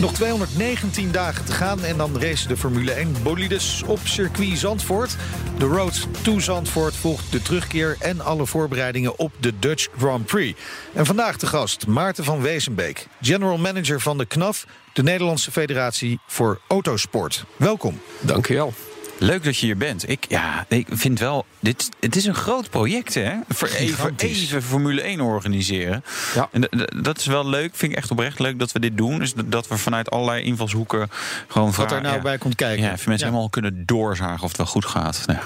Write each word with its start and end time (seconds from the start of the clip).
Nog 0.00 0.12
219 0.12 1.12
dagen 1.12 1.44
te 1.44 1.52
gaan 1.52 1.84
en 1.84 1.96
dan 1.96 2.20
race 2.20 2.48
de 2.48 2.56
Formule 2.56 2.92
1 2.92 3.14
bolides 3.22 3.82
op 3.86 3.98
circuit 4.04 4.58
Zandvoort. 4.58 5.16
De 5.58 5.64
Road 5.64 6.06
to 6.22 6.38
Zandvoort 6.38 6.96
volgt 6.96 7.32
de 7.32 7.42
terugkeer 7.42 7.96
en 8.00 8.20
alle 8.20 8.46
voorbereidingen 8.46 9.18
op 9.18 9.32
de 9.40 9.58
Dutch 9.58 9.88
Grand 9.98 10.26
Prix. 10.26 10.60
En 10.94 11.06
vandaag 11.06 11.36
de 11.36 11.46
gast 11.46 11.86
Maarten 11.86 12.24
van 12.24 12.42
Wezenbeek, 12.42 13.06
general 13.20 13.58
manager 13.58 14.00
van 14.00 14.18
de 14.18 14.26
KNAF, 14.26 14.66
de 14.92 15.02
Nederlandse 15.02 15.50
Federatie 15.50 16.20
voor 16.26 16.60
Autosport. 16.68 17.44
Welkom. 17.56 18.00
Dankjewel. 18.20 18.72
Leuk 19.18 19.44
dat 19.44 19.56
je 19.58 19.66
hier 19.66 19.76
bent. 19.76 20.08
Ik, 20.08 20.24
ja, 20.28 20.64
ik 20.68 20.86
vind 20.90 21.18
wel, 21.18 21.44
dit, 21.60 21.88
het 22.00 22.16
is 22.16 22.24
een 22.24 22.34
groot 22.34 22.70
project, 22.70 23.14
hè? 23.14 23.32
Voor 23.48 23.68
even, 23.68 24.14
even 24.16 24.62
Formule 24.62 25.00
1 25.02 25.20
organiseren. 25.20 26.04
Ja. 26.34 26.48
En 26.52 26.68
dat 27.02 27.18
is 27.18 27.26
wel 27.26 27.48
leuk, 27.48 27.70
vind 27.74 27.92
ik 27.92 27.98
echt 27.98 28.10
oprecht 28.10 28.38
leuk 28.38 28.58
dat 28.58 28.72
we 28.72 28.80
dit 28.80 28.96
doen. 28.96 29.18
Dus 29.18 29.32
dat 29.46 29.68
we 29.68 29.76
vanuit 29.76 30.10
allerlei 30.10 30.42
invalshoeken 30.42 31.08
gewoon 31.48 31.66
Wat 31.66 31.74
vragen. 31.74 31.96
er 31.96 32.02
nou 32.02 32.14
ja, 32.16 32.22
bij 32.22 32.38
komt 32.38 32.54
kijken. 32.54 32.84
Ja, 32.84 32.92
even 32.92 33.08
mensen 33.08 33.26
helemaal 33.28 33.48
kunnen 33.50 33.82
doorzagen 33.86 34.42
of 34.42 34.48
het 34.48 34.56
wel 34.56 34.66
goed 34.66 34.84
gaat. 34.86 35.22
Nou, 35.26 35.38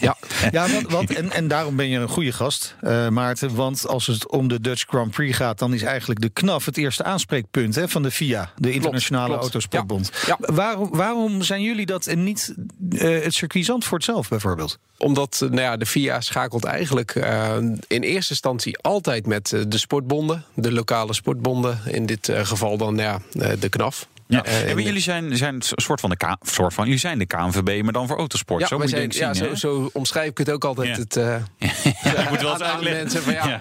Ja, 0.00 0.16
Ja, 0.52 0.68
want, 0.68 0.90
want- 0.90 1.12
en, 1.14 1.30
en 1.32 1.48
daarom 1.48 1.76
ben 1.76 1.88
je 1.88 1.98
een 1.98 2.08
goede 2.08 2.32
gast, 2.32 2.76
eh, 2.80 3.08
Maarten. 3.08 3.54
Want 3.54 3.86
als 3.88 4.06
het 4.06 4.30
om 4.30 4.48
de 4.48 4.60
Dutch 4.60 4.84
Grand 4.88 5.10
Prix 5.10 5.36
gaat, 5.36 5.58
dan 5.58 5.74
is 5.74 5.82
eigenlijk 5.82 6.20
de 6.20 6.28
KNAF 6.28 6.64
het 6.64 6.76
eerste 6.76 7.04
aanspreekpunt 7.04 7.74
hè, 7.74 7.88
van 7.88 8.02
de 8.02 8.10
FIA, 8.10 8.50
de 8.56 8.72
Internationale 8.72 9.26
klopt. 9.26 9.42
Autosportbond. 9.42 10.10
Ja, 10.26 10.36
Waarom, 10.40 10.88
waarom 10.92 11.42
zijn 11.42 11.62
jullie 11.62 11.86
dat 11.86 12.06
en 12.06 12.24
niet 12.24 12.54
eh, 12.98 13.11
het 13.12 13.34
circuit 13.34 13.64
Zandvoort 13.64 14.04
zelf 14.04 14.28
bijvoorbeeld? 14.28 14.78
omdat 15.02 15.40
eh, 15.42 15.48
nou 15.48 15.60
ja, 15.60 15.76
de 15.76 15.86
FIA 15.86 16.20
schakelt 16.20 16.64
eigenlijk 16.64 17.14
eh, 17.14 17.56
in 17.86 18.02
eerste 18.02 18.30
instantie 18.30 18.78
altijd 18.78 19.26
met 19.26 19.52
eh, 19.52 19.60
de 19.68 19.78
sportbonden, 19.78 20.44
de 20.54 20.72
lokale 20.72 21.14
sportbonden. 21.14 21.80
In 21.86 22.06
dit 22.06 22.28
eh, 22.28 22.46
geval 22.46 22.76
dan 22.76 22.96
ja, 22.96 23.20
eh, 23.32 23.50
de 23.60 23.68
KNAF. 23.68 24.06
Ja. 24.32 24.44
En- 24.44 24.82
jullie 24.82 25.00
zijn, 25.00 25.36
zijn 25.36 25.54
een 25.54 25.62
soort 25.82 26.00
van 26.00 26.10
de 26.10 26.16
K, 26.16 26.36
soort 26.40 26.74
van, 26.74 26.84
jullie 26.84 27.00
zijn 27.00 27.18
de 27.18 27.26
KNVB, 27.26 27.82
maar 27.82 27.92
dan 27.92 28.06
voor 28.06 28.16
autosport. 28.18 28.60
Ja, 28.60 28.66
zo 28.66 28.78
wij 28.78 28.86
moet 28.86 28.94
je 28.96 29.14
zijn, 29.18 29.34
zien. 29.34 29.44
ja, 29.44 29.54
zo, 29.54 29.68
zo 29.68 29.90
omschrijf 29.92 30.28
ik 30.30 30.38
het 30.38 30.50
ook 30.50 30.64
altijd. 30.64 30.88
Ja. 30.88 30.94
Het, 31.02 31.16
eh, 31.16 31.24
Ja, 32.12 32.22
ik 32.22 32.30
moet 32.30 32.40
wel 32.40 32.52
eens 32.52 32.62
aan- 32.62 32.70
uitleggen. 32.74 33.02
mensen 33.02 33.22
van, 33.22 33.32
ja. 33.32 33.60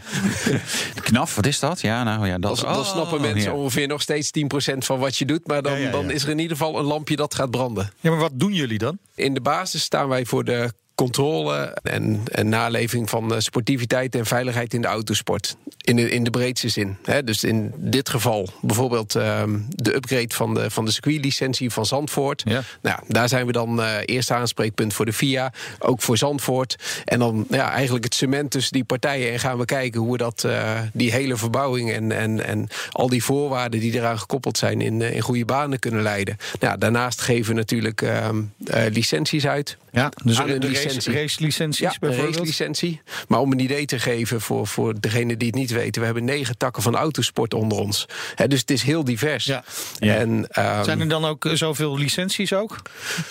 Knaf, 1.03 1.35
wat 1.35 1.45
is 1.45 1.59
dat? 1.59 1.81
Ja, 1.81 2.03
nou 2.03 2.27
ja, 2.27 2.37
dat 2.37 2.55
dan, 2.57 2.65
dan 2.71 2.79
oh, 2.79 2.85
snappen 2.85 3.21
mensen 3.21 3.51
ja. 3.51 3.57
ongeveer 3.57 3.87
nog 3.87 4.01
steeds 4.01 4.31
10% 4.73 4.77
van 4.77 4.99
wat 4.99 5.17
je 5.17 5.25
doet. 5.25 5.47
Maar 5.47 5.61
dan, 5.61 5.71
Ja, 5.71 5.77
ja, 5.77 5.85
ja. 5.85 5.91
dan 5.91 6.11
is 6.11 6.23
er 6.23 6.29
in 6.29 6.39
ieder 6.39 6.57
geval 6.57 6.79
een 6.79 6.85
lampje 6.85 7.15
dat 7.15 7.35
gaat 7.35 7.51
branden. 7.51 7.91
Ja, 7.99 8.09
maar 8.09 8.19
wat 8.19 8.31
doen 8.33 8.53
jullie 8.53 8.77
dan? 8.77 8.97
In 9.15 9.33
de 9.33 9.41
basis 9.41 9.83
staan 9.83 10.07
wij 10.07 10.25
voor 10.25 10.43
de 10.43 10.71
controle 11.01 11.77
en, 11.83 12.21
en 12.31 12.49
naleving 12.49 13.09
van 13.09 13.33
eh, 13.33 13.39
sportiviteit 13.39 14.15
en 14.15 14.25
veiligheid 14.25 14.73
in 14.73 14.81
de 14.81 14.87
autosport. 14.87 15.55
In 15.81 15.95
de, 15.95 16.11
in 16.11 16.23
de 16.23 16.29
breedste 16.29 16.69
zin. 16.69 16.97
Hè. 17.03 17.23
Dus 17.23 17.43
in 17.43 17.73
dit 17.77 18.09
geval 18.09 18.49
bijvoorbeeld 18.61 19.15
ehm, 19.15 19.59
de 19.69 19.95
upgrade 19.95 20.35
van 20.35 20.53
de, 20.53 20.69
van 20.69 20.85
de 20.85 20.91
circuitlicentie 20.91 21.69
van 21.69 21.85
Zandvoort. 21.85 22.41
Ja. 22.45 22.61
Nou, 22.81 22.99
daar 23.07 23.29
zijn 23.29 23.45
we 23.45 23.51
dan 23.51 23.81
eh 23.81 23.97
eerste 24.05 24.33
aanspreekpunt 24.33 24.93
voor 24.93 25.05
de 25.05 25.13
FIA, 25.13 25.53
ook 25.79 26.01
voor 26.01 26.17
Zandvoort. 26.17 26.75
En 27.05 27.19
dan 27.19 27.45
ja, 27.49 27.71
eigenlijk 27.71 28.03
het 28.03 28.15
cement 28.15 28.51
tussen 28.51 28.73
die 28.73 28.83
partijen. 28.83 29.31
En 29.31 29.39
gaan 29.39 29.57
we 29.57 29.65
kijken 29.65 30.01
hoe 30.01 30.11
we 30.11 30.17
dat, 30.17 30.43
eh, 30.43 30.79
die 30.93 31.11
hele 31.11 31.37
verbouwing 31.37 31.91
en, 31.91 32.11
en, 32.11 32.45
en 32.45 32.67
al 32.91 33.09
die 33.09 33.23
voorwaarden 33.23 33.79
die 33.79 33.93
eraan 33.93 34.19
gekoppeld 34.19 34.57
zijn 34.57 34.81
in, 34.81 35.01
in 35.01 35.21
goede 35.21 35.45
banen 35.45 35.79
kunnen 35.79 36.01
leiden. 36.01 36.37
Nou, 36.59 36.77
daarnaast 36.77 37.21
geven 37.21 37.53
we 37.53 37.59
natuurlijk 37.59 38.01
ehm, 38.01 38.41
eh, 38.65 38.83
licenties 38.89 39.47
uit. 39.47 39.77
Ja, 39.91 40.11
dus 40.23 40.39
Aan 40.39 40.47
de 40.47 40.59
race, 40.93 41.07
licentie. 41.09 41.21
racelicenties 41.21 41.79
Ja, 41.79 41.89
een 41.91 41.95
bijvoorbeeld? 41.99 42.35
racelicentie. 42.35 43.01
Maar 43.27 43.39
om 43.39 43.51
een 43.51 43.59
idee 43.59 43.85
te 43.85 43.99
geven 43.99 44.41
voor, 44.41 44.67
voor 44.67 44.99
degenen 44.99 45.37
die 45.37 45.47
het 45.47 45.57
niet 45.57 45.71
weten... 45.71 45.99
we 45.99 46.05
hebben 46.05 46.25
negen 46.25 46.57
takken 46.57 46.83
van 46.83 46.95
autosport 46.95 47.53
onder 47.53 47.77
ons. 47.77 48.05
Hè, 48.35 48.47
dus 48.47 48.59
het 48.59 48.71
is 48.71 48.83
heel 48.83 49.03
divers. 49.03 49.45
Ja. 49.45 49.63
Ja. 49.99 50.15
En, 50.15 50.47
ehm, 50.49 50.83
Zijn 50.83 50.99
er 50.99 51.09
dan 51.09 51.25
ook 51.25 51.45
eh, 51.45 51.53
zoveel 51.53 51.97
licenties 51.97 52.53
ook? 52.53 52.81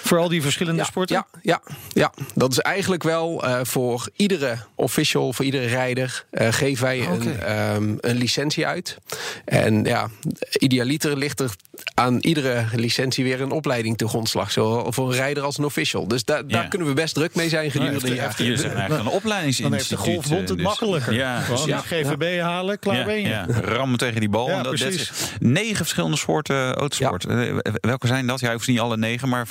Voor 0.03 0.19
al 0.19 0.29
die 0.29 0.43
verschillende 0.43 0.81
ja, 0.81 0.87
sporten? 0.87 1.17
Ja, 1.17 1.27
ja, 1.43 1.61
ja, 1.93 2.13
dat 2.35 2.53
is 2.53 2.59
eigenlijk 2.59 3.03
wel 3.03 3.45
eh, 3.45 3.61
voor 3.63 4.09
iedere 4.17 4.57
official, 4.75 5.33
voor 5.33 5.45
iedere 5.45 5.67
rijder... 5.67 6.25
eh, 6.31 6.49
geven 6.53 6.85
wij 6.85 7.07
een, 7.07 7.39
ehm, 7.41 7.95
een 8.01 8.17
licentie 8.17 8.67
uit. 8.67 8.99
En 9.45 9.85
ja, 9.85 10.09
idealiter 10.59 11.17
ligt 11.17 11.41
er 11.41 11.51
aan 11.95 12.19
iedere 12.21 12.65
licentie 12.75 13.25
weer 13.25 13.41
een 13.41 13.51
opleiding 13.51 13.97
ten 13.99 14.09
grondslag. 14.09 14.53
Zowel 14.53 14.93
voor 14.93 15.09
een 15.09 15.17
rijder 15.17 15.43
als 15.43 15.59
een 15.59 15.65
official. 15.65 16.09
Dus 16.09 16.25
da- 16.25 16.43
daar 16.43 16.63
Ja. 16.63 16.69
kunnen 16.69 16.89
we 16.89 16.95
best 16.95 17.15
druk 17.15 17.35
mee 17.35 17.49
zijn 17.51 17.71
gedurende 17.71 17.93
heeft- 18.01 18.11
een 18.11 18.15
jaar. 18.15 18.35
Jullie 18.37 18.57
zijn 18.57 18.71
eigenlijk 18.73 18.99
een 19.01 19.07
Dan 19.07 19.15
opleidingsinstituut. 19.15 19.89
heeft 19.89 20.05
de 20.05 20.11
golfbond 20.13 20.49
het 20.49 20.57
dus- 20.59 20.67
makkelijker. 20.67 21.13
Ja, 21.13 21.37
een 21.49 21.79
GVB 21.83 22.41
halen, 22.41 22.79
klaar 22.79 22.97
ja, 22.97 23.05
ben 23.05 23.21
je. 23.21 23.29
ja. 23.29 23.47
Rammen 23.63 23.99
tegen 23.99 24.21
die 24.21 24.29
bal. 24.29 24.49
Ja, 24.49 24.57
en 24.57 24.63
dat, 24.63 24.75
precies. 24.75 25.11
negen 25.39 25.77
verschillende 25.77 26.17
soorten 26.17 26.75
autosport. 26.75 27.25
Eh, 27.27 27.57
Welke 27.81 28.07
zijn 28.07 28.27
dat? 28.27 28.41
Ja, 28.41 28.53
hoeft 28.53 28.67
niet 28.69 28.81
alle 28.81 28.97
negen, 28.97 29.29
maar 29.29 29.49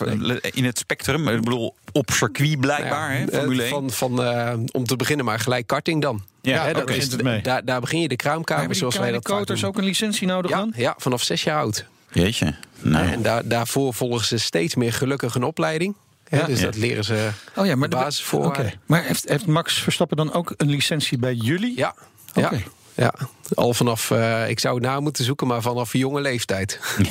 in 0.51 0.65
het 0.65 0.77
spectrum. 0.77 1.27
Ik 1.27 1.41
bedoel, 1.43 1.75
op 1.91 2.09
circuit 2.11 2.59
blijkbaar, 2.59 3.09
Nou 3.09 3.19
ja, 3.21 3.31
hè, 3.31 3.37
Formule 3.39 3.63
eh, 3.63 3.71
1. 3.71 3.91
Van, 3.91 3.91
van, 4.15 4.23
eh, 4.23 4.53
om 4.71 4.85
te 4.85 4.95
beginnen 4.95 5.25
maar 5.25 5.39
gelijk 5.39 5.67
karting 5.67 6.01
dan. 6.01 6.23
Ja, 6.41 6.65
Hè, 6.65 6.73
dat 6.73 6.81
oké. 6.81 6.91
is- 6.91 6.95
Begint 6.97 7.11
het 7.11 7.23
mee. 7.23 7.41
Daar, 7.41 7.65
daar 7.65 7.79
begin 7.79 8.01
je 8.01 8.07
de 8.07 8.15
die 8.15 8.73
zoals 8.75 8.97
wij 8.97 9.11
dat 9.11 9.23
koters 9.23 9.63
ook 9.63 9.77
een 9.77 9.83
licentie 9.83 10.27
nodig 10.27 10.51
Ja, 10.51 10.57
dan? 10.57 10.73
ja, 10.75 10.93
vanaf 10.97 11.23
zes 11.23 11.43
jaar 11.43 11.59
oud. 11.59 11.85
Jeetje. 12.11 12.53
Nou, 12.81 13.07
En 13.07 13.21
daar, 13.21 13.47
daarvoor 13.47 13.93
volgen 13.93 14.25
ze 14.25 14.37
steeds 14.37 14.75
meer 14.75 14.93
gelukkig 14.93 15.35
een 15.35 15.43
opleiding. 15.43 15.95
Hè, 16.29 16.39
Ja. 16.39 16.45
dus 16.45 16.59
Ja. 16.59 16.65
dat 16.65 16.75
leren 16.75 17.03
ze 17.03 17.29
Oh 17.55 17.65
ja, 17.65 17.75
maar 17.75 17.89
de 17.89 17.95
basisvoorwaarden. 17.95 18.65
Oké. 18.65 18.75
Maar 18.85 19.03
heeft, 19.03 19.29
heeft 19.29 19.45
Max 19.45 19.81
Verstappen 19.81 20.17
dan 20.17 20.33
ook 20.33 20.53
een 20.57 20.69
licentie 20.69 21.17
bij 21.17 21.33
jullie? 21.33 21.77
Ja, 21.77 21.95
Oké. 22.35 22.55
ja, 22.55 22.61
ja. 22.99 23.13
Al 23.53 23.73
vanaf, 23.73 24.11
eh, 24.11 24.49
ik 24.49 24.59
zou 24.59 24.75
het 24.75 24.83
na 24.83 24.99
moeten 24.99 25.23
zoeken, 25.25 25.47
maar 25.47 25.61
vanaf 25.61 25.93
een 25.93 25.99
jonge 25.99 26.21
leeftijd. 26.21 26.79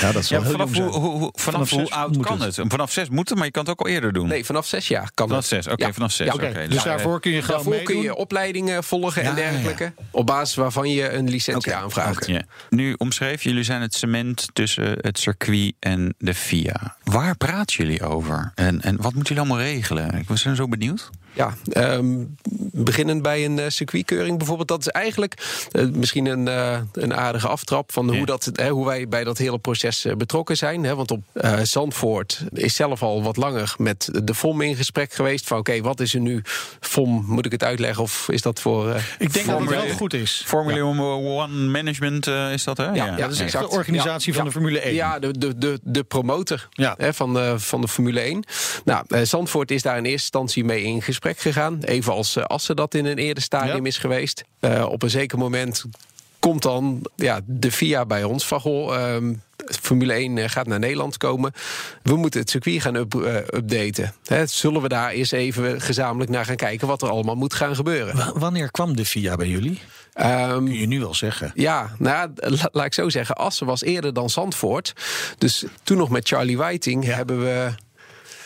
Ja, 0.00 0.12
dat 0.12 0.28
ja, 0.28 0.42
vanaf 0.42 0.74
hoe, 0.74 0.82
hoe- 0.84 1.00
hoe- 1.10 1.32
vanaf 1.34 1.68
Vanaf 1.68 1.70
hoe 1.70 1.90
oud 1.90 2.16
kan 2.20 2.40
het. 2.40 2.56
het? 2.56 2.66
Vanaf 2.70 2.92
zes 2.92 3.08
moet 3.08 3.28
het, 3.28 3.36
maar 3.38 3.46
je 3.46 3.52
kan 3.52 3.62
het 3.62 3.70
ook 3.72 3.80
al 3.80 3.86
eerder 3.86 4.12
doen. 4.12 4.28
Nee, 4.28 4.44
vanaf 4.44 4.66
zes 4.66 4.88
jaar 4.88 5.10
kan 5.14 5.28
vanaf 5.28 5.48
dat. 5.48 5.64
zes, 5.64 5.72
oké, 5.72 5.86
Ja. 5.86 5.92
vanaf 5.92 6.12
zes. 6.12 6.26
Ja. 6.26 6.36
Dus 6.36 6.68
Nou, 6.68 6.82
daarvoor 6.84 7.20
kun 7.20 7.30
je 7.30 7.42
gewoon 7.42 7.56
Daarvoor 7.56 7.74
kun 7.82 7.84
meedoen? 7.94 8.02
je 8.02 8.14
opleidingen 8.16 8.84
volgen 8.84 9.22
en 9.22 9.28
Ja, 9.28 9.34
dergelijke. 9.34 9.92
Op 10.10 10.26
basis 10.26 10.54
waarvan 10.56 10.90
je 10.90 11.10
een 11.12 11.28
licentie 11.30 11.74
aanvraagt. 11.74 12.26
Ja. 12.26 12.42
Nu 12.70 12.94
omschreef, 12.98 13.42
jullie 13.42 13.62
zijn 13.64 13.80
het 13.80 13.94
cement 13.94 14.46
tussen 14.52 14.96
het 15.00 15.18
circuit 15.18 15.72
en 15.80 16.14
de 16.18 16.34
FIA. 16.34 16.96
Waar 17.04 17.36
praten 17.36 17.76
jullie 17.76 18.02
over? 18.02 18.52
En, 18.54 18.80
en 18.80 18.96
wat 18.96 19.14
moeten 19.14 19.34
jullie 19.34 19.50
allemaal 19.50 19.66
regelen? 19.72 20.14
Ik 20.18 20.28
was 20.28 20.42
zo 20.54 20.68
benieuwd. 20.68 21.10
Ja, 21.34 21.54
ehm, 21.72 22.14
beginnend 22.72 23.22
bij 23.22 23.44
een 23.44 23.58
eh, 23.58 23.64
circuitkeuring 23.68 24.38
bijvoorbeeld. 24.38 24.68
Dat 24.68 24.80
is 24.80 24.88
eigenlijk 24.88 25.34
eh, 25.70 25.86
misschien 25.86 26.26
een, 26.26 26.48
eh, 26.48 26.78
een 26.92 27.14
aardige 27.14 27.48
aftrap 27.48 27.92
van 27.92 28.06
Ja. 28.06 28.16
hoe, 28.16 28.26
dat, 28.26 28.46
eh, 28.46 28.68
hoe 28.68 28.86
wij 28.86 29.08
bij 29.08 29.24
dat 29.24 29.38
hele 29.38 29.58
proces 29.58 30.06
betrokken 30.16 30.56
zijn. 30.56 30.84
Hè. 30.84 30.94
Want 30.94 31.10
op 31.10 31.22
eh, 31.32 31.58
Zandvoort 31.62 32.44
is 32.52 32.74
zelf 32.74 33.02
al 33.02 33.22
wat 33.22 33.36
langer 33.36 33.74
met 33.78 34.08
de 34.24 34.34
FOM 34.34 34.60
in 34.60 34.76
gesprek 34.76 35.12
geweest. 35.12 35.46
Van 35.46 35.58
oké, 35.58 35.80
wat 35.80 36.00
is 36.00 36.14
er 36.14 36.20
nu? 36.20 36.42
FOM, 36.80 37.24
moet 37.26 37.46
ik 37.46 37.52
het 37.52 37.62
uitleggen 37.64 38.02
of 38.02 38.28
is 38.28 38.42
dat 38.42 38.60
voor... 38.60 38.88
eh, 38.90 38.96
Ik 39.18 39.32
denk 39.32 39.46
dat 39.46 39.58
het 39.58 39.64
Formule- 39.68 39.86
wel 39.86 39.96
goed 39.96 40.14
is. 40.14 40.42
Formula 40.46 40.80
One 40.82 41.54
Management 41.70 42.26
eh, 42.26 42.52
is 42.52 42.64
dat, 42.64 42.76
hè? 42.76 42.84
Ja, 42.84 42.92
Ja, 42.94 43.16
dat 43.16 43.30
is 43.30 43.40
exact. 43.40 43.70
de 43.70 43.76
organisatie 43.76 44.32
Ja, 44.32 44.38
van 44.38 44.46
ja. 44.46 44.52
de 44.52 44.56
Formule 44.58 44.80
1. 44.80 44.94
Ja, 44.94 45.18
de, 45.18 45.38
de, 45.38 45.58
de, 45.58 45.78
de 45.82 46.04
promotor 46.04 46.68
Ja. 46.70 46.94
hè, 46.98 47.14
van, 47.14 47.34
de, 47.34 47.54
van 47.58 47.80
de 47.80 47.88
Formule 47.88 48.20
1. 48.20 48.44
Nou, 48.84 49.04
eh, 49.08 49.22
Zandvoort 49.22 49.70
is 49.70 49.82
daar 49.82 49.92
in 49.96 50.02
eerste 50.04 50.12
instantie 50.22 50.64
mee 50.64 50.82
in 50.82 51.02
gesprek 51.02 51.22
gegaan. 51.32 51.78
Even 51.82 52.12
als 52.12 52.36
eh, 52.36 52.44
Assen 52.44 52.76
dat 52.76 52.94
in 52.94 53.04
een 53.04 53.18
eerder 53.18 53.42
stadium 53.42 53.76
Ja. 53.82 53.84
is 53.88 53.98
geweest. 53.98 54.44
Eh, 54.60 54.86
op 54.90 55.02
een 55.02 55.10
zeker 55.10 55.38
moment 55.38 55.84
komt 56.38 56.62
dan 56.62 57.06
ja, 57.16 57.40
de 57.46 57.72
FIA 57.72 58.06
bij 58.06 58.24
ons 58.24 58.46
van... 58.46 58.60
Goh, 58.60 58.94
ehm, 58.96 59.34
Formule 59.80 60.12
1 60.12 60.38
eh, 60.38 60.48
gaat 60.48 60.66
naar 60.66 60.78
Nederland 60.78 61.16
komen. 61.16 61.52
We 62.02 62.16
moeten 62.16 62.40
het 62.40 62.50
circuit 62.50 62.80
gaan 62.82 62.94
up- 62.94 63.14
updaten. 63.54 64.12
Zullen 64.44 64.82
we 64.82 64.88
daar 64.88 65.10
eens 65.10 65.30
even 65.30 65.80
gezamenlijk 65.80 66.30
naar 66.30 66.44
gaan 66.44 66.56
kijken... 66.56 66.86
wat 66.88 67.02
er 67.02 67.08
allemaal 67.10 67.34
moet 67.34 67.54
gaan 67.54 67.74
gebeuren? 67.74 68.16
Wa- 68.16 68.32
Wanneer 68.34 68.70
kwam 68.70 68.96
de 68.96 69.04
FIA 69.04 69.36
bij 69.36 69.48
jullie? 69.48 69.80
Ehm, 70.12 70.64
Kun 70.64 70.74
je 70.78 70.86
nu 70.86 71.00
wel 71.00 71.14
zeggen. 71.14 71.50
ja, 71.54 71.90
nou, 71.98 72.30
la- 72.34 72.68
laat 72.72 72.86
ik 72.86 72.94
zo 72.94 73.08
zeggen. 73.08 73.34
Assen 73.36 73.66
was 73.66 73.82
eerder 73.82 74.12
dan 74.12 74.30
Zandvoort. 74.30 74.92
Dus 75.38 75.64
toen 75.82 75.96
nog 75.96 76.08
met 76.08 76.28
Charlie 76.28 76.56
Whiting 76.56 77.04
hebben 77.04 77.40
we 77.40 77.68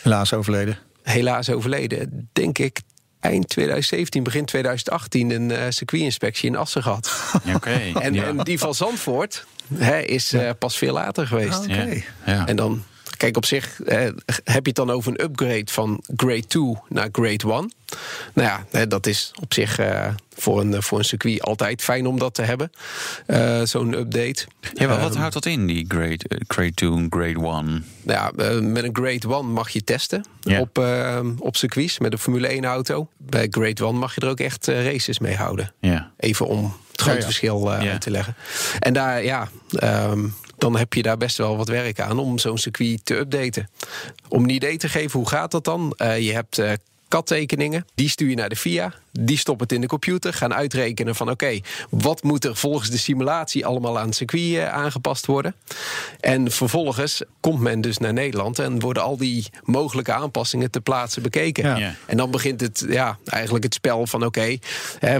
Helaas 0.02 0.32
overleden. 0.34 0.78
Helaas 1.10 1.50
overleden, 1.50 2.28
denk 2.32 2.58
ik, 2.58 2.80
eind 3.20 3.48
2017, 3.48 4.22
begin 4.22 4.44
2018 4.44 5.30
een 5.30 5.50
eh 5.50 5.64
circuitinspectie 5.68 6.48
in 6.48 6.56
Assen 6.56 6.82
gehad. 6.82 7.12
Oké. 7.54 7.70
En, 8.00 8.14
ja. 8.14 8.24
en 8.24 8.38
die 8.38 8.58
van 8.58 8.74
Zandvoort 8.74 9.46
hè, 9.74 10.00
is 10.00 10.32
eh, 10.32 10.50
pas 10.58 10.78
veel 10.78 10.92
later 10.92 11.26
geweest. 11.26 11.58
Oké. 11.58 11.82
Ja. 11.82 12.02
Ja. 12.26 12.46
En 12.46 12.56
dan 12.56 12.84
kijk, 13.16 13.36
op 13.36 13.44
zich 13.44 13.82
eh, 13.82 13.98
heb 14.26 14.44
je 14.44 14.60
het 14.62 14.74
dan 14.74 14.90
over 14.90 15.12
een 15.12 15.24
upgrade 15.24 15.72
van 15.72 16.02
Grade 16.16 16.46
2 16.46 16.74
naar 16.88 17.08
Grade 17.12 17.52
1. 17.52 17.72
Nou 18.34 18.48
ja, 18.48 18.64
eh, 18.70 18.82
dat 18.88 19.06
is 19.06 19.32
op 19.40 19.54
zich 19.54 19.78
eh, 19.78 20.08
voor, 20.34 20.60
een, 20.60 20.82
voor 20.82 20.98
een 20.98 21.04
circuit 21.04 21.42
altijd 21.42 21.82
fijn 21.82 22.06
om 22.06 22.18
dat 22.18 22.34
te 22.34 22.42
hebben. 22.42 22.70
Eh, 23.26 23.62
Zo'n 23.62 23.92
update. 23.92 24.46
Ja, 24.74 24.86
maar 24.86 25.00
wat 25.00 25.10
Ehm, 25.10 25.18
houdt 25.18 25.34
dat 25.34 25.46
in, 25.46 25.66
die 25.66 25.84
grade, 25.88 26.24
eh, 26.28 26.38
grade 26.48 26.74
2 26.74 26.90
en 26.90 27.06
grade 27.10 27.34
1? 27.46 27.84
Nou 28.02 28.18
ja, 28.18 28.32
eh, 28.36 28.58
met 28.60 28.84
een 28.84 28.96
Grade 28.96 29.28
1 29.28 29.52
mag 29.52 29.70
je 29.70 29.84
testen 29.84 30.24
op, 30.58 30.78
eh, 30.78 31.20
op 31.38 31.56
circuits 31.56 31.98
met 31.98 32.12
een 32.12 32.18
Formule 32.18 32.52
1 32.52 32.64
auto. 32.64 33.08
Bij 33.16 33.46
Grade 33.50 33.84
1 33.84 33.96
mag 33.98 34.14
je 34.14 34.20
er 34.20 34.28
ook 34.28 34.40
echt 34.40 34.68
eh, 34.68 34.84
races 34.84 35.18
mee 35.18 35.34
houden. 35.36 35.72
Ja. 35.80 36.10
Even 36.16 36.46
om 36.46 36.76
het 36.90 37.00
grote 37.00 37.18
ja. 37.18 37.24
verschil 37.24 37.72
eh, 37.72 37.90
uit 37.90 38.00
te 38.00 38.10
leggen. 38.10 38.34
En 38.78 38.92
daar, 38.92 39.24
ja, 39.24 39.48
ehm, 39.72 40.26
dan 40.58 40.76
heb 40.76 40.94
je 40.94 41.02
daar 41.02 41.16
best 41.16 41.36
wel 41.36 41.56
wat 41.56 41.68
werk 41.68 42.00
aan 42.00 42.18
om 42.18 42.38
zo'n 42.38 42.58
circuit 42.58 43.00
te 43.04 43.16
updaten. 43.16 43.68
Om 44.28 44.42
een 44.42 44.48
idee 44.50 44.76
te 44.76 44.88
geven, 44.88 45.18
hoe 45.18 45.28
gaat 45.28 45.50
dat 45.50 45.64
dan? 45.64 45.94
Eh, 45.96 46.18
je 46.20 46.32
hebt 46.32 46.62
CAD-tekeningen, 47.08 47.86
die 47.94 48.08
stuur 48.08 48.28
je 48.28 48.34
naar 48.34 48.48
de 48.48 48.56
FIA. 48.56 48.94
Die 49.12 49.38
stoppen 49.38 49.66
het 49.66 49.74
in 49.74 49.80
de 49.80 49.86
computer, 49.86 50.32
gaan 50.32 50.54
uitrekenen 50.54 51.14
van... 51.14 51.30
oké, 51.30 51.60
wat 51.90 52.22
moet 52.22 52.44
er 52.44 52.56
volgens 52.56 52.90
de 52.90 52.98
simulatie 52.98 53.66
allemaal 53.66 53.98
aan 53.98 54.06
het 54.06 54.16
circuit 54.16 54.54
eh, 54.54 54.72
aangepast 54.72 55.26
worden? 55.26 55.54
En 56.20 56.50
vervolgens 56.50 57.22
komt 57.40 57.60
men 57.60 57.80
dus 57.80 57.98
naar 57.98 58.12
Nederland... 58.12 58.58
en 58.58 58.80
worden 58.80 59.02
al 59.02 59.16
die 59.16 59.46
mogelijke 59.62 60.12
aanpassingen 60.12 60.70
ter 60.70 60.80
plaatse 60.80 61.20
bekeken. 61.20 61.64
Ja. 61.64 61.76
Ja. 61.76 61.94
En 62.06 62.16
dan 62.16 62.30
begint 62.30 62.60
het, 62.60 62.84
ja, 62.88 63.18
eigenlijk 63.24 63.64
het 63.64 63.74
spel 63.74 64.06
van 64.06 64.24
oké, 64.24 64.58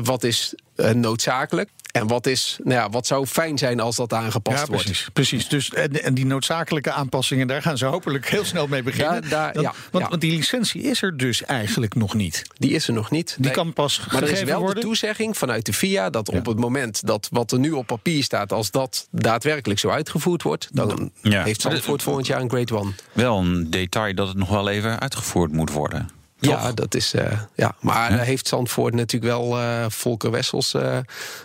wat 0.03 0.25
is 0.25 0.55
eh, 0.75 0.91
noodzakelijk? 0.91 1.71
En 1.99 2.07
wat, 2.07 2.27
is, 2.27 2.59
nou 2.65 2.75
ja, 2.81 2.91
wat 2.91 3.07
zou 3.07 3.27
fijn 3.27 3.59
zijn 3.59 3.81
als 3.81 3.97
dat 3.97 4.13
aangepast 4.13 4.59
Ja, 4.61 4.67
wordt? 4.67 4.85
precies. 4.85 5.09
precies. 5.13 5.49
Dus, 5.49 5.71
en, 5.73 6.03
en 6.03 6.15
die 6.15 6.27
noodzakelijke 6.27 6.93
aanpassingen, 6.93 7.47
daar 7.47 7.63
gaan 7.63 7.79
ze 7.79 7.85
hopelijk 7.85 8.29
heel 8.29 8.45
snel 8.45 8.67
mee 8.67 8.83
beginnen. 8.83 9.21
Daar- 9.21 9.31
daar- 9.31 9.53
Dan- 9.53 9.63
ja, 9.63 9.73
want, 9.91 10.05
ja. 10.05 10.11
want 10.11 10.21
die 10.21 10.37
licentie 10.37 10.83
is 10.83 11.03
er 11.03 11.17
dus 11.17 11.45
eigenlijk 11.45 11.95
nog 11.95 12.15
niet. 12.15 12.43
Die 12.55 12.71
is 12.71 12.89
er 12.89 12.95
nog 12.95 13.11
niet. 13.11 13.35
Die 13.37 13.45
Nee. 13.45 13.55
kan 13.55 13.73
pas 13.73 13.99
Maar 13.99 14.07
er 14.17 14.23
is 14.23 14.29
gegeven 14.29 14.47
wel 14.47 14.59
worden. 14.59 14.77
de 14.77 14.81
toezegging 14.83 15.37
vanuit 15.37 15.67
de 15.67 15.73
FIA 15.73 16.11
dat 16.11 16.29
op 16.29 16.47
het 16.47 16.59
moment 16.59 17.07
dat 17.07 17.29
wat 17.31 17.53
er 17.53 17.59
nu 17.59 17.71
op 17.73 17.87
papier 17.87 18.23
staat, 18.23 18.53
als 18.53 18.71
dat 18.71 19.09
daadwerkelijk 19.11 19.81
zo 19.81 19.89
uitgevoerd 19.89 20.43
wordt, 20.43 20.69
dan 20.73 21.11
Ja. 21.23 21.43
heeft 21.43 21.61
Zandvoort 21.61 22.03
volgend 22.03 22.27
jaar 22.27 22.41
een 22.41 22.51
Grade 22.51 22.77
One. 22.77 22.91
Wel 23.13 23.39
een 23.39 23.71
detail 23.71 24.15
dat 24.15 24.29
het 24.29 24.37
nog 24.37 24.49
wel 24.49 24.69
even 24.69 24.99
uitgevoerd 25.01 25.53
moet 25.53 25.71
worden. 25.73 26.09
Ja, 26.41 26.73
dat 26.73 26.95
is. 26.95 27.15
eh, 27.15 27.41
ja. 27.55 27.75
Maar 27.81 28.11
daar 28.11 28.25
heeft 28.25 28.49
Zandvoort 28.49 28.95
natuurlijk 28.95 29.33
wel 29.33 29.59
eh, 29.61 29.85
Volker 29.89 30.31
Wessels 30.31 30.75
eh, 30.75 30.99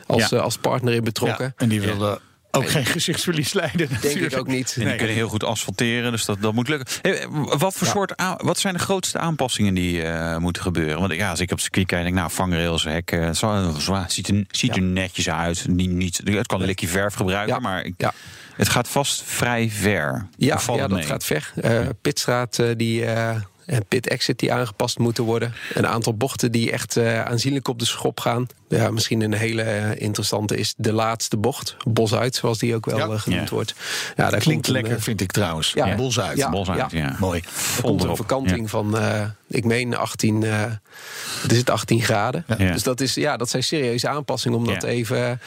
als, 0.07 0.29
Ja. 0.29 0.37
als 0.37 0.57
partner 0.57 0.93
in 0.93 1.03
betrokken. 1.03 1.45
Ja, 1.45 1.53
en 1.57 1.69
die 1.69 1.81
wilde 1.81 2.19
ook 2.51 2.69
geen 2.69 2.85
gezichtsverlies 2.85 3.53
leiden. 3.53 3.77
Denk 3.87 4.01
natuurlijk. 4.03 4.33
ik 4.33 4.39
ook 4.39 4.47
niet. 4.47 4.75
En 4.79 4.85
die 4.87 4.95
kunnen 4.95 5.15
heel 5.15 5.27
goed 5.27 5.43
asfalteren, 5.43 6.11
dus 6.11 6.25
dat, 6.25 6.41
dat 6.41 6.53
moet 6.53 6.67
lukken. 6.67 6.87
Hey, 7.01 7.27
wat, 7.57 7.73
voor 7.73 7.87
soort 7.87 8.17
aan- 8.17 8.37
wat 8.37 8.59
zijn 8.59 8.73
de 8.73 8.79
grootste 8.79 9.17
aanpassingen 9.19 9.73
die 9.73 10.03
moeten 10.37 10.61
gebeuren? 10.61 10.99
Want 10.99 11.13
ja, 11.13 11.29
als 11.29 11.39
ik 11.39 11.45
op 11.51 11.55
het 11.57 11.61
circuit 11.61 11.87
kijk, 11.87 12.01
denk 12.01 12.13
ik, 12.13 12.19
nou, 12.21 12.31
vangrails, 12.33 12.83
hekken, 12.83 13.35
zo, 13.35 13.75
zo, 13.79 14.03
ziet, 14.07 14.27
er, 14.27 14.45
ziet 14.51 14.75
er 14.75 14.81
netjes 14.81 15.29
uit. 15.29 15.67
Niet, 15.67 15.89
niet, 15.91 16.21
het 16.23 16.47
kan 16.47 16.59
een 16.61 16.67
likje 16.67 16.87
verf 16.87 17.13
gebruiken, 17.13 17.53
Ja. 17.55 17.59
maar 17.61 17.83
ik- 17.83 17.93
Ja. 17.97 18.13
het 18.55 18.69
gaat 18.69 18.87
vast 18.87 19.23
vrij 19.25 19.69
ver. 19.69 20.27
Ja, 20.37 20.59
ja 20.67 20.75
dat 20.77 20.89
mee? 20.89 21.03
gaat 21.03 21.25
ver. 21.25 21.51
Pitstraat 22.01 22.59
die, 22.77 23.05
pit 23.88 24.07
exit 24.07 24.39
die 24.39 24.54
aangepast 24.54 24.98
moeten 25.00 25.24
worden. 25.24 25.54
Een 25.74 25.88
aantal 25.88 26.13
bochten 26.18 26.51
die 26.51 26.71
echt 26.71 26.98
eh, 26.98 27.24
aanzienlijk 27.25 27.68
op 27.68 27.80
de 27.80 27.86
schop 27.86 28.19
gaan. 28.19 28.48
Ja, 28.68 28.92
misschien 28.92 29.21
een 29.21 29.33
hele 29.33 29.62
eh, 29.62 30.01
interessante 30.01 30.57
is 30.57 30.74
de 30.77 30.94
laatste 30.94 31.38
bocht. 31.38 31.75
Bos 31.88 32.13
uit, 32.13 32.36
zoals 32.36 32.60
die 32.60 32.75
ook 32.75 32.86
wel 32.86 32.98
Ja. 32.98 33.07
eh, 33.07 33.19
genoemd 33.19 33.50
Ja. 33.50 33.56
wordt. 33.56 33.74
Ja, 34.15 34.30
daar 34.30 34.39
Klinkt 34.39 34.68
een, 34.68 34.74
lekker, 34.74 35.01
vind 35.01 35.21
ik 35.21 35.31
trouwens. 35.31 35.71
Ja. 35.75 35.86
Ja. 35.86 35.95
Bos 35.95 36.19
uit. 36.19 36.38
Ja. 36.38 36.50
Bos 36.50 36.69
uit, 36.69 36.92
ja. 36.92 37.15
Mooi. 37.19 37.42
Er 37.77 37.83
komt 37.83 38.04
een 38.04 38.15
verkanting 38.15 38.69
van, 38.69 38.98
eh, 38.98 39.21
ik 39.48 39.65
meen 39.65 39.95
18, 39.95 40.44
eh 40.44 40.63
het 41.42 41.51
is 41.51 41.57
het 41.57 41.69
18 41.69 42.01
graden. 42.01 42.45
Ja. 42.57 42.71
Dus 42.71 42.83
dat, 42.83 43.01
is, 43.01 43.13
ja, 43.13 43.38
dat 43.38 43.50
zijn 43.50 43.63
serieuze 43.63 44.07
aanpassingen 44.07 44.57
om 44.57 44.65
dat 44.65 44.83
even 44.83 45.39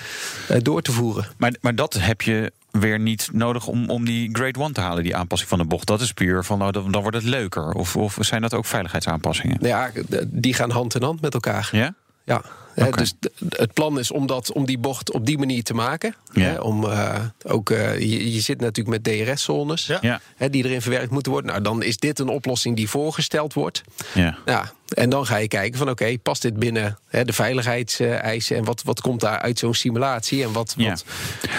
eh, 0.49 0.57
door 0.63 0.83
te 0.83 0.93
voeren. 0.93 1.27
Maar, 1.37 1.55
maar 1.61 1.75
dat 1.75 1.95
heb 2.01 2.23
je 2.23 2.53
weer 2.81 2.99
niet 2.99 3.29
nodig 3.33 3.67
om, 3.67 3.91
om 3.91 4.05
die 4.05 4.29
grade 4.33 4.61
1 4.61 4.73
te 4.73 4.81
halen, 4.81 5.03
die 5.03 5.17
aanpassing 5.17 5.51
van 5.51 5.59
de 5.59 5.65
bocht. 5.65 5.87
Dat 5.87 6.01
is 6.01 6.13
puur 6.13 6.45
van, 6.45 6.59
nou, 6.59 6.73
dan, 6.73 6.91
dan 6.91 7.03
wordt 7.03 7.17
het 7.17 7.27
leuker. 7.27 7.73
Of, 7.73 7.97
of 7.97 8.17
zijn 8.21 8.43
dat 8.43 8.55
ook 8.55 8.65
veiligheidsaanpassingen? 8.65 9.59
Ja, 9.61 9.91
die 10.27 10.55
gaan 10.55 10.71
hand 10.71 10.95
in 10.95 11.03
hand 11.03 11.21
met 11.21 11.35
elkaar. 11.35 11.69
Ja? 11.73 11.95
Ja, 12.25 12.43
dus 12.91 13.15
het 13.49 13.73
plan 13.73 13.99
is 13.99 14.11
om, 14.11 14.27
dat, 14.27 14.53
om 14.53 14.67
die 14.67 14.79
bocht 14.79 15.13
op 15.13 15.27
die 15.27 15.39
manier 15.39 15.63
te 15.63 15.75
maken. 15.75 16.15
Ja. 16.33 16.43
Hè, 16.43 16.59
om, 16.61 16.85
eh, 16.85 17.21
ook, 17.43 17.71
eh, 17.71 17.99
je, 17.99 18.33
je 18.33 18.41
zit 18.41 18.61
natuurlijk 18.61 19.05
met 19.05 19.27
DRS-zones 19.27 19.87
Ja. 19.87 19.99
Ja. 20.01 20.21
hè, 20.37 20.51
die 20.51 20.65
erin 20.65 20.83
verwerkt 20.83 21.11
moeten 21.11 21.33
worden. 21.33 21.51
Nou, 21.51 21.63
dan 21.63 21.83
is 21.83 21.97
dit 21.99 22.19
een 22.19 22.29
oplossing 22.29 22.77
die 22.77 22.89
voorgesteld 22.89 23.53
wordt. 23.53 23.83
Ja. 24.15 24.39
Ja, 24.47 24.73
en 24.89 25.11
dan 25.11 25.27
ga 25.27 25.37
je 25.37 25.49
kijken 25.49 25.79
van 25.79 25.91
oké, 25.91 26.19
past 26.19 26.43
dit 26.43 26.55
binnen 26.57 26.99
hè, 27.09 27.25
de 27.25 27.33
veiligheidseisen... 27.33 28.57
en 28.57 28.65
wat, 28.65 28.83
wat 28.83 29.01
komt 29.01 29.21
daar 29.21 29.39
uit 29.39 29.59
zo'n 29.59 29.75
simulatie 29.75 30.43
en 30.43 30.53
wat, 30.53 30.75
Ja. 30.77 30.89
wat 30.91 31.05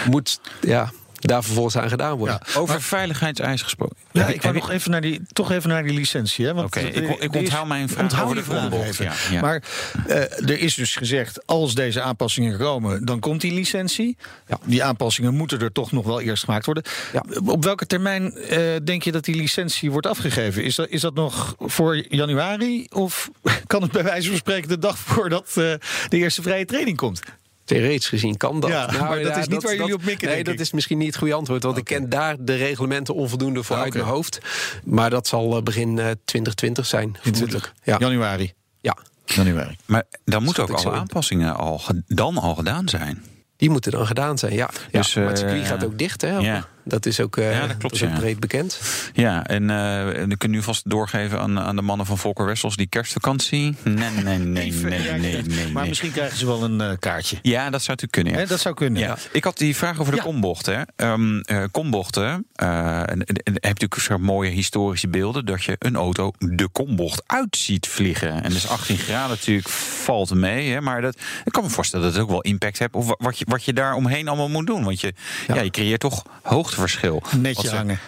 moet 0.06 0.40
ja, 0.60 0.90
daar 1.18 1.44
vervolgens 1.44 1.76
aan 1.76 1.88
gedaan 1.88 2.16
worden. 2.16 2.40
Ja. 2.54 2.60
Over 2.60 2.82
veiligheidseisen 2.82 3.64
gesproken. 3.64 3.96
Ja, 4.12 4.26
ik 4.26 4.42
heb 4.42 4.54
nog 4.54 4.70
even 4.70 4.90
naar 4.90 5.00
die, 5.00 5.20
toch 5.32 5.50
even 5.52 5.68
naar 5.68 5.82
die 5.82 5.92
licentie. 5.92 6.46
hè, 6.46 6.54
want 6.54 6.66
Oké, 6.66 6.80
ik- 6.80 7.18
ik 7.20 7.34
is- 7.34 7.40
onthoud 7.40 7.66
mijn 7.66 7.88
vraag 7.88 8.02
onthoud 8.02 8.24
over 8.26 8.36
de 8.36 8.42
vraag 8.94 9.28
ja, 9.28 9.34
ja. 9.34 9.40
Maar 9.40 9.62
eh, 10.06 10.16
er 10.20 10.58
is 10.58 10.74
dus 10.74 10.96
gezegd, 10.96 11.46
als 11.46 11.74
deze 11.74 12.00
aanpassingen 12.00 12.58
komen, 12.58 13.04
dan 13.04 13.20
komt 13.20 13.40
die 13.40 13.52
licentie. 13.52 14.16
Ja. 14.48 14.58
Die 14.64 14.84
aanpassingen 14.84 15.34
moeten 15.34 15.60
er 15.60 15.72
toch 15.72 15.92
nog 15.92 16.04
wel 16.04 16.20
eerst 16.20 16.44
gemaakt 16.44 16.64
worden. 16.64 16.82
Ja. 17.12 17.24
Op 17.44 17.64
welke 17.64 17.86
termijn 17.86 18.34
eh, 18.36 18.60
denk 18.84 19.02
je 19.02 19.12
dat 19.12 19.24
die 19.24 19.34
licentie 19.34 19.90
wordt 19.90 20.06
afgegeven? 20.06 20.64
Is 20.64 20.74
dat, 20.74 20.88
is 20.88 21.00
dat 21.00 21.14
nog 21.14 21.54
voor 21.58 21.96
januari? 22.08 22.86
Of 22.92 23.30
kan 23.66 23.82
het 23.82 23.92
bij 23.92 24.02
wijze 24.04 24.28
van 24.28 24.36
spreken 24.38 24.68
de 24.68 24.78
dag 24.78 24.98
voordat 24.98 25.46
eh, 25.48 25.54
de 26.08 26.16
eerste 26.16 26.42
vrije 26.42 26.64
training 26.64 26.96
komt? 26.96 27.20
Theoretisch 27.68 28.08
gezien 28.08 28.36
kan 28.36 28.60
dat. 28.60 28.70
Nou, 28.70 28.98
maar 28.98 29.22
dat 29.22 29.36
is 29.36 29.48
niet 29.48 29.62
waar 29.62 29.76
jullie 29.76 29.94
op 29.94 30.04
mikken, 30.04 30.26
Nee, 30.26 30.34
denk 30.34 30.46
dat 30.46 30.54
ik. 30.54 30.60
is 30.60 30.72
misschien 30.72 30.98
niet 30.98 31.06
het 31.06 31.16
goede 31.16 31.34
antwoord. 31.34 31.62
Want 31.62 31.76
ik 31.76 31.84
ken 31.84 32.08
daar 32.08 32.36
de 32.38 32.54
reglementen 32.54 33.14
onvoldoende 33.14 33.62
voor 33.62 33.76
Ah, 33.76 33.82
uit 33.82 33.92
mijn 33.94 34.04
hoofd. 34.06 34.38
Maar 34.84 35.10
dat 35.10 35.26
zal 35.26 35.56
eh, 35.56 35.62
begin 35.62 35.88
eh, 35.98 36.04
2020 36.24 36.86
zijn, 36.86 37.16
vermoedelijk. 37.20 37.72
Ja. 37.82 37.96
Januari. 37.98 38.52
ja, 38.80 38.96
Januari. 39.24 39.76
Maar 39.84 40.04
dan 40.24 40.42
moeten 40.42 40.62
ook 40.62 40.70
alle 40.70 40.90
in. 40.94 40.98
aanpassingen 40.98 41.56
al, 41.56 41.80
dan 42.06 42.38
al 42.38 42.54
gedaan 42.54 42.88
zijn. 42.88 43.22
die 43.56 43.70
moeten 43.70 43.92
dan 43.92 44.06
gedaan 44.06 44.38
zijn, 44.38 44.52
ja. 44.52 44.70
Dus, 44.90 45.12
ja 45.12 45.20
maar 45.20 45.28
het 45.30 45.38
circuit 45.38 45.62
eh, 45.62 45.68
gaat 45.68 45.84
ook 45.84 45.98
dicht, 45.98 46.20
hè? 46.20 46.36
ja. 46.38 46.68
Dat 46.88 47.06
is 47.06 47.20
ook, 47.20 47.36
eh, 47.36 47.52
Ja, 47.52 47.66
dat 47.66 47.76
klopt, 47.76 47.94
is 47.94 48.02
ook 48.02 48.08
ja. 48.10 48.18
breed 48.18 48.40
bekend. 48.40 48.80
Ja, 49.12 49.46
en 49.46 49.70
eh 49.70 50.20
en 50.20 50.30
ik 50.30 50.38
kan 50.38 50.50
nu 50.50 50.62
vast 50.62 50.90
doorgeven 50.90 51.40
aan, 51.40 51.58
aan 51.60 51.76
de 51.76 51.82
mannen 51.82 52.06
van 52.06 52.18
Volker 52.18 52.46
Wessels 52.46 52.76
die 52.76 52.86
kerstvakantie. 52.86 53.74
Nee, 53.84 54.10
nee, 54.24 54.38
nee, 54.38 54.72
nee, 54.82 55.12
nee, 55.18 55.42
nee. 55.42 55.68
Maar 55.72 55.86
misschien 55.88 56.12
krijgen 56.12 56.38
ze 56.38 56.46
wel 56.46 56.62
een 56.62 56.80
eh, 56.80 56.90
kaartje. 56.98 57.38
Ja, 57.42 57.70
dat 57.70 57.82
zou 57.82 57.96
natuurlijk 58.00 58.12
kunnen. 58.12 58.32
Ja. 58.42 58.46
Dat 58.46 58.60
zou 58.60 58.74
kunnen. 58.74 59.02
Ja. 59.02 59.16
Ik 59.32 59.44
had 59.44 59.58
die 59.58 59.76
vraag 59.76 60.00
over 60.00 60.12
de 60.12 60.18
Ja. 60.18 60.24
kombochten. 60.24 60.74
hè. 60.76 60.82
Ehm, 60.96 61.38
eh, 61.40 61.62
kombochten. 61.70 62.46
eh, 62.54 62.98
en, 62.98 63.06
en, 63.06 63.24
en 63.26 63.52
heb 63.52 63.62
je 63.62 63.68
natuurlijk 63.68 64.00
zo'n 64.00 64.22
mooie 64.22 64.50
historische 64.50 65.08
beelden 65.08 65.44
dat 65.46 65.64
je 65.64 65.76
een 65.78 65.96
auto 65.96 66.32
de 66.38 66.68
kombocht 66.68 67.22
uit 67.26 67.56
ziet 67.56 67.86
vliegen. 67.86 68.42
En 68.42 68.50
dus 68.50 68.68
18 68.68 68.96
graden 68.98 69.28
natuurlijk 69.30 69.68
valt 69.68 70.34
mee. 70.34 70.70
Hè, 70.72 70.80
maar 70.80 71.00
dat, 71.00 71.18
ik 71.44 71.52
kan 71.52 71.62
me 71.62 71.70
voorstellen 71.70 72.04
dat 72.04 72.14
het 72.14 72.22
ook 72.22 72.30
wel 72.30 72.40
impact 72.40 72.78
heeft. 72.78 72.94
Of 72.94 73.06
wa- 73.06 73.16
wat 73.18 73.38
je, 73.38 73.44
wat 73.48 73.64
je 73.64 73.72
daar 73.72 73.94
omheen 73.94 74.28
allemaal 74.28 74.48
moet 74.48 74.66
doen. 74.66 74.84
Want 74.84 75.00
je, 75.00 75.12
ja. 75.46 75.60
je 75.60 75.70
creëert 75.70 76.00
toch 76.00 76.22
hoogteverschil. 76.78 77.22
Netje 77.40 77.70
hangen. 77.70 77.98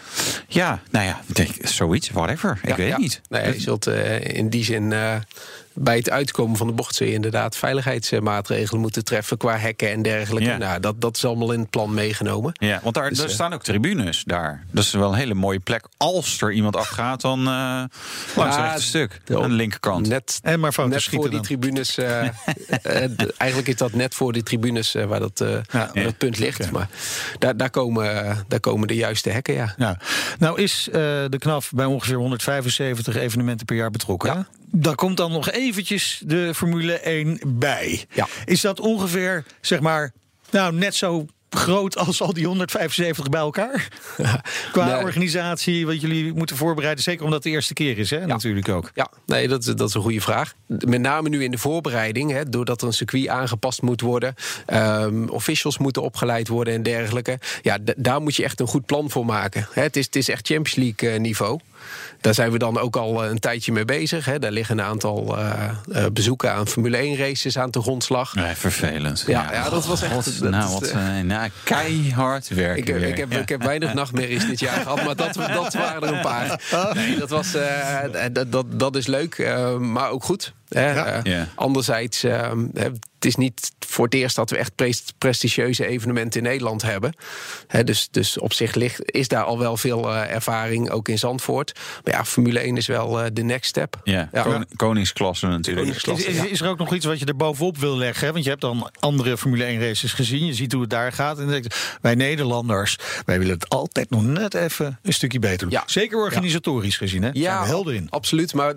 Ja, 0.49 0.81
nou 0.91 1.07
ja, 1.07 1.21
ik 1.27 1.35
denk, 1.35 1.51
zoiets, 1.63 2.11
whatever. 2.11 2.59
Ik 2.63 2.75
weet 2.75 2.87
ja. 2.87 2.93
het 2.93 3.01
niet. 3.01 3.21
Nee, 3.29 3.53
je 3.53 3.61
zult 3.61 3.87
eh, 3.87 4.37
in 4.37 4.49
die 4.49 4.65
zin 4.65 4.93
eh, 4.93 5.17
bij 5.83 5.97
het 5.97 6.11
uitkomen 6.11 6.57
van 6.57 6.67
de 6.67 6.73
bocht 6.73 6.95
zul 6.95 7.07
je 7.07 7.13
inderdaad 7.13 7.57
veiligheidsmaatregelen 7.57 8.81
moeten 8.81 9.05
treffen 9.05 9.37
qua 9.37 9.57
hekken 9.57 9.91
en 9.91 10.03
dergelijke. 10.03 10.49
Ja. 10.49 10.57
Nou, 10.57 10.81
dat, 10.81 11.01
dat 11.01 11.17
is 11.17 11.25
allemaal 11.25 11.53
in 11.53 11.61
het 11.61 11.71
plan 11.71 11.95
meegenomen. 11.95 12.53
Ja, 12.55 12.81
want 12.83 12.95
daar, 12.95 13.09
Dus, 13.09 13.19
daar 13.19 13.27
eh, 13.27 13.33
staan 13.33 13.53
ook 13.53 13.63
tribunes 13.63 14.23
daar. 14.27 14.65
Dat 14.71 14.85
is 14.85 14.91
wel 14.93 15.09
een 15.13 15.19
hele 15.19 15.35
mooie 15.35 15.59
plek. 15.61 15.85
Als 15.97 16.41
er 16.41 16.53
iemand 16.53 16.77
afgaat, 16.77 17.21
dan 17.21 17.39
eh 17.47 17.83
langs 18.37 18.57
het 18.57 18.65
rechte 18.65 18.83
stuk. 18.83 19.21
de- 19.25 19.37
aan 19.43 19.49
de 19.49 19.55
linkerkant. 19.55 20.09
Net, 20.09 20.39
En 20.43 20.61
maar 20.61 20.75
net 20.89 21.05
voor 21.05 21.31
die 21.31 21.41
tribunes. 21.41 21.97
eh, 21.99 22.23
eigenlijk 23.37 23.69
is 23.69 23.77
dat 23.77 23.93
net 23.93 24.15
voor 24.15 24.33
die 24.33 24.43
tribunes 24.43 24.95
eh, 24.95 25.05
waar, 25.05 25.21
dat, 25.21 25.41
eh, 25.41 25.49
waar 25.71 25.91
Ja. 25.93 26.03
dat 26.03 26.19
punt 26.19 26.39
ligt. 26.39 26.71
Maar 26.71 26.89
daar, 27.39 27.57
daar, 27.57 27.71
komen, 27.71 28.37
daar 28.49 28.61
komen 28.61 28.89
de 28.89 28.95
juiste 28.95 29.31
hekken, 29.31 29.55
ja. 29.55 29.75
Ja. 29.77 29.99
Nou 30.39 30.61
is 30.63 30.89
eh, 30.89 30.93
de 31.29 31.37
KNAF 31.39 31.73
bij 31.75 31.85
ongeveer 31.87 32.17
175 32.17 33.17
evenementen 33.17 33.67
per 33.67 33.77
jaar 33.77 33.91
betrokken. 33.91 34.47
Daar 34.73 34.95
komt 34.95 35.17
dan 35.17 35.33
nog 35.33 35.51
eventjes 35.51 36.23
de 36.25 36.55
Formule 36.55 36.93
1 36.99 37.41
bij. 37.47 38.05
Ja. 38.13 38.27
Is 38.45 38.61
dat 38.61 38.81
ongeveer, 38.81 39.45
zeg 39.61 39.81
maar, 39.81 40.13
nou 40.51 40.75
net 40.75 40.95
zo 40.95 41.27
groot 41.51 41.97
als 41.97 42.21
al 42.23 42.33
die 42.33 42.47
175 42.47 43.29
bij 43.29 43.41
elkaar? 43.41 43.89
Qua 44.73 44.87
Nee. 44.87 45.03
organisatie, 45.05 45.87
wat 45.87 46.01
jullie 46.01 46.33
moeten 46.33 46.57
voorbereiden. 46.57 47.05
Zeker 47.05 47.25
omdat 47.25 47.35
het 47.39 47.47
de 47.47 47.51
eerste 47.51 47.75
keer 47.75 47.99
is, 47.99 48.11
hè? 48.11 48.27
natuurlijk 48.27 48.69
ook. 48.69 48.91
Ja, 48.95 49.11
nee, 49.27 49.49
dat, 49.49 49.61
is- 49.67 49.75
dat 49.75 49.89
is 49.89 49.95
een 49.95 50.01
goede 50.03 50.21
vraag. 50.21 50.55
Met 50.67 51.01
name 51.01 51.29
nu 51.29 51.45
in 51.45 51.51
de 51.51 51.59
voorbereiding, 51.59 52.31
hè, 52.31 52.49
doordat 52.49 52.81
er 52.81 52.87
een 52.87 52.93
circuit 52.93 53.29
aangepast 53.29 53.83
moet 53.83 54.01
worden, 54.01 54.35
ehm, 54.67 55.25
officials 55.29 55.79
moeten 55.79 56.03
opgeleid 56.03 56.49
worden 56.49 56.75
en 56.75 56.83
dergelijke. 56.83 57.39
Ja, 57.63 57.79
daar 57.97 58.21
moet 58.23 58.37
je 58.37 58.45
echt 58.45 58.61
een 58.61 58.67
goed 58.67 58.87
plan 58.87 59.11
voor 59.11 59.25
maken. 59.27 59.69
Hè, 59.73 59.83
het, 59.83 59.97
is, 59.97 60.05
het 60.05 60.17
is 60.17 60.29
echt 60.29 60.47
Champions 60.47 60.75
League 60.75 61.11
eh, 61.17 61.21
niveau. 61.21 61.61
Daar 62.21 62.35
zijn 62.35 62.51
we 62.51 62.59
dan 62.59 62.79
ook 62.79 62.97
al 62.97 63.25
eh, 63.25 63.31
een 63.31 63.39
tijdje 63.39 63.73
mee 63.73 63.85
bezig. 63.85 64.25
Hè. 64.25 64.39
Daar 64.39 64.51
liggen 64.51 64.79
een 64.79 64.85
aantal 64.85 65.39
eh, 65.39 65.53
eh, 65.93 66.05
bezoeken 66.13 66.53
aan 66.53 66.67
Formule 66.69 66.97
1 66.97 67.17
races 67.17 67.59
aan 67.59 67.71
de 67.71 67.81
grondslag. 67.83 68.35
Nee, 68.35 68.55
vervelend. 68.55 69.25
Ja, 69.27 69.53
ja, 69.53 69.71
dat 69.71 69.87
was 69.87 70.03
echt- 70.03 70.13
God, 70.13 70.41
dat 70.41 70.51
nou, 70.51 70.71
wat, 70.73 70.95
nou, 71.25 71.51
keihard 71.65 72.49
werken. 72.49 72.97
Ik, 72.97 73.09
ik, 73.09 73.17
heb, 73.17 73.33
Ja. 73.33 73.39
ik 73.39 73.49
heb 73.49 73.63
weinig 73.63 73.95
nachtmerries 73.95 74.47
dit 74.47 74.61
jaar 74.61 74.81
gehad, 74.81 75.05
maar 75.05 75.17
dat, 75.17 75.35
dat 75.35 75.75
waren 75.75 76.03
er 76.09 76.15
een 76.15 76.21
paar. 76.21 76.61
Nee, 76.95 77.19
dat, 77.19 77.31
was, 77.31 77.53
dat, 78.33 78.53
dat, 78.53 78.67
dat 78.71 78.97
is 78.97 79.07
leuk, 79.07 79.53
maar 79.79 80.11
ook 80.11 80.25
goed. 80.25 80.53
Hè. 80.71 80.93
Eh, 80.93 81.23
Ja. 81.23 81.49
Anderzijds, 81.55 82.25
eh, 82.25 82.51
het 82.75 83.25
is 83.29 83.37
niet 83.37 83.71
voor 83.87 84.05
het 84.05 84.15
eerst 84.15 84.37
dat 84.37 84.51
we 84.51 84.57
echt 84.57 84.75
pres- 84.75 85.05
prestigieuze 85.19 85.87
evenementen 85.87 86.41
in 86.41 86.47
Nederland 86.47 86.83
hebben. 86.83 87.13
Hè, 87.67 87.85
dus, 87.85 88.09
dus 88.11 88.39
op 88.39 88.53
zich 88.53 88.75
ligt, 88.75 89.13
is 89.13 89.29
daar 89.29 89.45
al 89.45 89.59
wel 89.59 89.77
veel 89.77 90.09
eh, 90.11 90.35
ervaring, 90.35 90.91
ook 90.91 91.09
in 91.09 91.19
Zandvoort. 91.19 91.79
Maar 92.05 92.15
ja, 92.15 92.25
Formule 92.25 92.59
1 92.61 92.77
is 92.77 92.87
wel 92.87 93.21
eh, 93.21 93.27
de 93.33 93.43
next 93.43 93.69
step. 93.69 94.01
Ja, 94.05 94.29
kon- 94.43 94.67
koningsklasse 94.77 95.47
natuurlijk. 95.47 95.87
Koningsklasse. 95.87 96.27
Is, 96.29 96.37
is, 96.37 96.45
is 96.51 96.61
er 96.61 96.69
ook 96.69 96.79
nog 96.79 96.95
iets 96.95 97.07
wat 97.07 97.19
je 97.19 97.25
er 97.25 97.37
bovenop 97.37 97.79
wil 97.79 97.97
leggen? 97.97 98.27
hè? 98.27 98.33
Want 98.33 98.45
je 98.45 98.51
hebt 98.51 98.63
dan 98.63 98.91
andere 99.01 99.39
Formule 99.39 99.65
1 99.65 99.81
races 99.81 100.13
gezien. 100.13 100.47
Je 100.47 100.55
ziet 100.55 100.73
hoe 100.73 100.81
het 100.81 100.91
daar 100.91 101.13
gaat. 101.13 101.37
En 101.37 101.43
dan 101.43 101.53
denk 101.53 101.65
je, 101.65 101.97
wij 102.01 102.15
Nederlanders, 102.15 102.97
wij 103.25 103.39
willen 103.39 103.55
het 103.55 103.69
altijd 103.69 104.11
nog 104.11 104.23
net 104.25 104.55
even 104.55 104.99
een 105.03 105.13
stukje 105.13 105.39
beter 105.39 105.59
doen. 105.59 105.71
Ja. 105.71 105.83
Zeker 105.87 106.19
organisatorisch 106.19 106.97
gezien, 106.97 107.23
hè? 107.23 107.31
Zijn 107.33 107.61
we 107.61 107.67
helder 107.67 107.95
in. 107.95 108.07
absoluut. 108.11 108.55
Maar 108.55 108.75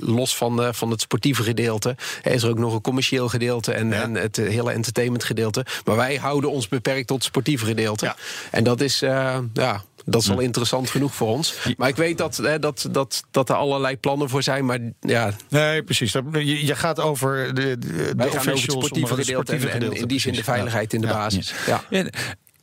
los 0.00 0.36
van, 0.36 0.62
eh, 0.62 0.72
van 0.72 0.90
het 0.90 1.00
sportieve 1.00 1.22
gedeelte 1.32 1.96
eh, 2.22 2.34
is 2.34 2.42
er 2.42 2.48
ook 2.50 2.58
nog 2.58 2.74
een 2.74 2.80
commercieel 2.80 3.28
gedeelte 3.28 3.72
en, 3.72 3.88
Ja. 3.88 4.02
en 4.02 4.14
het 4.14 4.38
eh, 4.38 4.48
hele 4.48 4.72
entertainment 4.72 5.24
gedeelte. 5.24 5.66
Maar 5.84 5.96
wij 5.96 6.16
houden 6.16 6.50
ons 6.50 6.68
beperkt 6.68 7.06
tot 7.06 7.16
het 7.16 7.26
sportieve 7.26 7.64
gedeelte. 7.64 8.04
Ja. 8.04 8.16
En 8.50 8.64
dat 8.64 8.80
is, 8.80 9.02
eh, 9.02 9.38
ja. 9.52 9.82
Dat 10.06 10.20
is 10.22 10.28
wel 10.28 10.40
interessant 10.40 10.90
genoeg 10.90 11.14
voor 11.14 11.28
ons. 11.28 11.54
Maar 11.76 11.88
ik 11.88 11.96
weet 11.96 12.18
dat, 12.18 12.38
eh, 12.38 12.54
dat, 12.60 12.88
dat, 12.90 13.22
dat 13.30 13.48
er 13.48 13.54
allerlei 13.54 13.96
plannen 13.98 14.28
voor 14.28 14.42
zijn. 14.42 14.64
Maar 14.64 14.78
ja, 15.00 15.32
Nee, 15.48 15.82
precies. 15.82 16.12
Je, 16.32 16.66
je 16.66 16.74
gaat 16.76 17.00
over 17.00 17.54
de, 17.54 17.78
de, 17.78 18.12
de 18.16 18.26
over 18.26 18.50
het 18.50 18.58
sportieve 18.58 19.14
gedeelte. 19.14 19.52
en- 19.52 19.60
sportieve 19.60 19.68
en 19.68 19.92
in 20.00 20.06
die 20.08 20.20
zin 20.20 20.32
de 20.34 20.44
veiligheid 20.44 20.92
in 20.92 21.00
de 21.00 21.06
basis. 21.06 21.54
Ja. 21.66 21.84
Ja, 21.90 22.04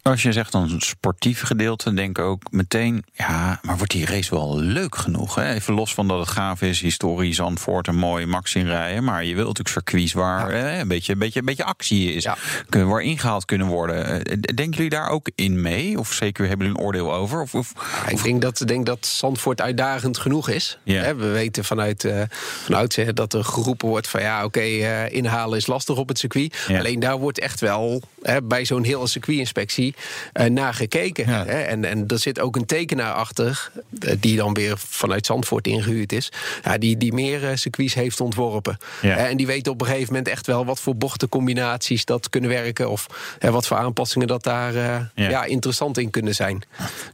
als 0.03 0.21
je 0.21 0.31
zegt 0.31 0.51
dan 0.51 0.69
het 0.71 0.83
sportieve 0.83 1.45
gedeelte, 1.45 1.93
denk 1.93 2.17
ik 2.17 2.23
ook 2.23 2.51
meteen, 2.51 3.03
ja, 3.13 3.59
maar 3.61 3.77
wordt 3.77 3.91
die 3.91 4.05
race 4.05 4.35
wel 4.35 4.57
leuk 4.59 4.95
genoeg? 4.95 5.35
Hè? 5.35 5.53
Even 5.53 5.73
los 5.73 5.93
van 5.93 6.07
dat 6.07 6.19
het 6.19 6.27
gaaf 6.27 6.61
is, 6.61 6.81
historie, 6.81 7.33
Zandvoort, 7.33 7.87
een 7.87 7.95
mooie 7.95 8.25
max 8.27 8.55
inrijden. 8.55 9.03
Maar 9.03 9.23
je 9.25 9.35
wilt 9.35 9.47
natuurlijk 9.57 9.69
circuits 9.87 10.13
waar 10.13 10.51
hè, 10.51 10.79
een, 10.79 10.87
beetje, 10.87 11.13
een, 11.13 11.19
beetje, 11.19 11.39
een 11.39 11.45
beetje 11.45 11.63
actie 11.63 12.13
is, 12.13 12.23
Ja. 12.23 12.37
waar 12.69 13.01
ingehaald 13.01 13.45
kunnen 13.45 13.67
worden. 13.67 14.05
Eh, 14.25 14.37
Denken 14.55 14.71
jullie 14.75 14.89
daar 14.89 15.09
ook 15.09 15.29
in 15.35 15.61
mee? 15.61 15.99
Of 15.99 16.13
zeker 16.13 16.47
hebben 16.47 16.65
jullie 16.67 16.81
een 16.81 16.85
oordeel 16.87 17.13
over? 17.13 17.41
Of, 17.41 17.55
of, 17.55 17.73
Ja, 18.05 18.09
ik 18.09 18.23
denk 18.23 18.41
dat, 18.41 18.63
denk 18.65 18.85
dat 18.85 19.05
Zandvoort 19.05 19.61
uitdagend 19.61 20.17
genoeg 20.17 20.49
is. 20.49 20.77
Hè, 20.83 21.15
we 21.15 21.27
weten 21.27 21.63
vanuit, 21.65 22.03
eh 22.05 22.21
van 22.63 22.75
oudsher 22.75 23.13
dat 23.15 23.33
er 23.33 23.43
geroepen 23.43 23.87
wordt 23.87 24.07
van 24.07 24.21
ja, 24.21 24.43
oké, 24.43 24.59
eh, 24.59 25.11
inhalen 25.13 25.57
is 25.57 25.67
lastig 25.67 25.97
op 25.97 26.07
het 26.07 26.19
circuit. 26.19 26.55
Alleen 26.69 26.99
daar 26.99 27.17
wordt 27.19 27.39
echt 27.39 27.59
wel 27.59 28.01
hè, 28.21 28.41
bij 28.41 28.65
zo'n 28.65 28.83
hele 28.83 29.07
circuitinspectie 29.07 29.90
eh 30.33 30.45
naar 30.49 30.73
gekeken. 30.73 31.27
Ja. 31.29 31.45
Hè, 31.45 31.61
en, 31.61 31.85
en 31.85 32.07
er 32.07 32.19
zit 32.19 32.39
ook 32.39 32.55
een 32.55 32.65
tekenaar 32.65 33.13
achter, 33.13 33.71
eh, 33.99 34.15
die 34.19 34.35
dan 34.35 34.53
weer 34.53 34.77
vanuit 34.77 35.25
Zandvoort 35.25 35.67
ingehuurd 35.67 36.11
is, 36.13 36.31
ja, 36.63 36.77
die, 36.77 36.97
die 36.97 37.13
meer 37.13 37.49
eh, 37.49 37.55
circuits 37.55 37.93
heeft 37.93 38.21
ontworpen. 38.21 38.77
Ja. 39.01 39.15
En 39.15 39.37
die 39.37 39.45
weet 39.47 39.67
op 39.67 39.81
een 39.81 39.87
gegeven 39.87 40.07
moment 40.07 40.27
echt 40.27 40.47
wel 40.47 40.65
wat 40.65 40.79
voor 40.79 40.95
bochtencombinaties 40.95 42.05
dat 42.05 42.29
kunnen 42.29 42.49
werken. 42.49 42.89
Of 42.89 43.07
wat 43.39 43.67
voor 43.67 43.77
aanpassingen 43.77 44.27
dat 44.27 44.43
daar 44.43 44.73
Ja. 45.15 45.43
interessant 45.43 45.97
in 45.97 46.09
kunnen 46.09 46.35
zijn. 46.35 46.61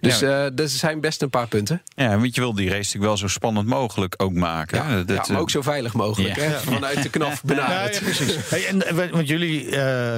Dus, 0.02 0.22
er 0.22 0.52
zijn 0.70 1.02
best 1.02 1.22
een 1.22 1.30
paar 1.30 1.48
punten. 1.48 1.82
ja, 1.96 2.18
want 2.20 2.36
je 2.36 2.42
wil 2.42 2.54
die 2.54 2.66
race 2.68 2.78
natuurlijk 2.78 3.04
wel 3.06 3.18
zo 3.18 3.28
spannend 3.28 3.68
mogelijk 3.68 4.14
ook 4.18 4.34
maken. 4.34 5.06
Dat, 5.06 5.28
ja, 5.28 5.34
maar 5.34 5.42
ook 5.42 5.50
zo 5.50 5.62
veilig 5.62 5.94
mogelijk. 5.94 6.36
Hè? 6.36 6.60
Vanuit 6.60 7.04
de 7.04 7.10
knaf 7.10 7.44
benaderd. 7.44 7.96
ja, 7.96 8.02
precies. 8.02 8.36
Hey, 8.50 8.68
en, 8.68 9.12
want 9.12 9.28
jullie 9.28 9.68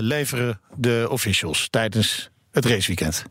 leveren 0.02 0.60
de 0.76 1.08
officials 1.10 1.68
tijdens 1.70 2.30
het 2.52 2.66
raceweekend. 2.66 3.24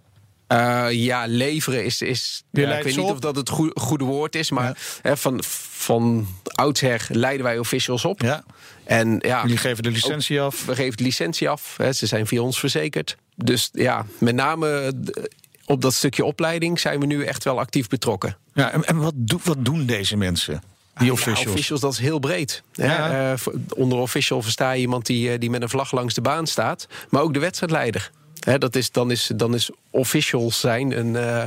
Eh, 0.46 0.86
ja, 0.90 1.24
leveren 1.26 1.84
is. 1.84 2.02
is 2.02 2.42
ja, 2.50 2.76
ik 2.76 2.84
weet 2.84 2.96
niet 2.96 3.04
op? 3.04 3.10
of 3.10 3.18
dat 3.18 3.36
het 3.36 3.48
goe- 3.48 3.70
goede 3.74 4.04
woord 4.04 4.34
is, 4.34 4.50
maar 4.50 4.78
hè, 5.02 5.16
van, 5.16 5.38
van 5.42 6.26
oudsher 6.44 7.06
leiden 7.08 7.44
wij 7.44 7.58
officials 7.58 8.04
op. 8.04 8.20
Ja. 8.22 8.44
En 8.84 9.18
ja, 9.20 9.42
Jullie 9.42 9.56
geven 9.56 9.82
de 9.82 9.90
licentie 9.90 10.40
af. 10.40 10.64
we 10.64 10.74
geven 10.74 10.96
de 10.96 11.02
licentie 11.02 11.48
af. 11.48 11.74
Hè, 11.76 11.92
ze 11.92 12.06
zijn 12.06 12.26
via 12.26 12.40
ons 12.40 12.58
verzekerd. 12.58 13.16
Dus 13.36 13.68
ja, 13.72 14.06
met 14.18 14.34
name 14.34 14.92
d- 15.04 15.28
op 15.64 15.80
dat 15.82 15.94
stukje 15.94 16.24
opleiding 16.24 16.80
zijn 16.80 17.00
we 17.00 17.06
nu 17.06 17.24
echt 17.24 17.44
wel 17.44 17.58
actief 17.58 17.88
betrokken. 17.88 18.36
Ja, 18.54 18.70
en, 18.72 18.84
en 18.84 18.96
wat, 18.96 19.12
doe- 19.16 19.40
wat 19.44 19.64
doen 19.64 19.86
deze 19.86 20.16
mensen? 20.16 20.62
Die 20.98 21.12
officials. 21.12 21.42
Ja, 21.42 21.50
officials, 21.50 21.80
dat 21.80 21.92
is 21.92 21.98
heel 21.98 22.18
breed. 22.18 22.62
Ja. 22.72 23.32
Eh, 23.32 23.38
onder 23.68 23.98
official 23.98 24.42
versta 24.42 24.70
je 24.72 24.80
iemand 24.80 25.06
die, 25.06 25.30
eh, 25.32 25.38
die 25.38 25.50
met 25.50 25.62
een 25.62 25.68
vlag 25.68 25.92
langs 25.92 26.14
de 26.14 26.20
baan 26.20 26.46
staat. 26.46 26.86
Maar 27.08 27.22
ook 27.22 27.34
de 27.34 27.40
wedstrijdleider. 27.40 28.10
Hè, 28.40 28.58
dat 28.58 28.76
is, 28.76 28.90
dan, 28.90 29.10
is, 29.10 29.30
dan 29.36 29.54
is 29.54 29.70
officials 29.90 30.60
zijn 30.60 30.98
een, 30.98 31.16
eh, 31.16 31.42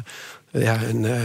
ja, 0.63 0.81
een 0.83 1.05
eh, 1.05 1.21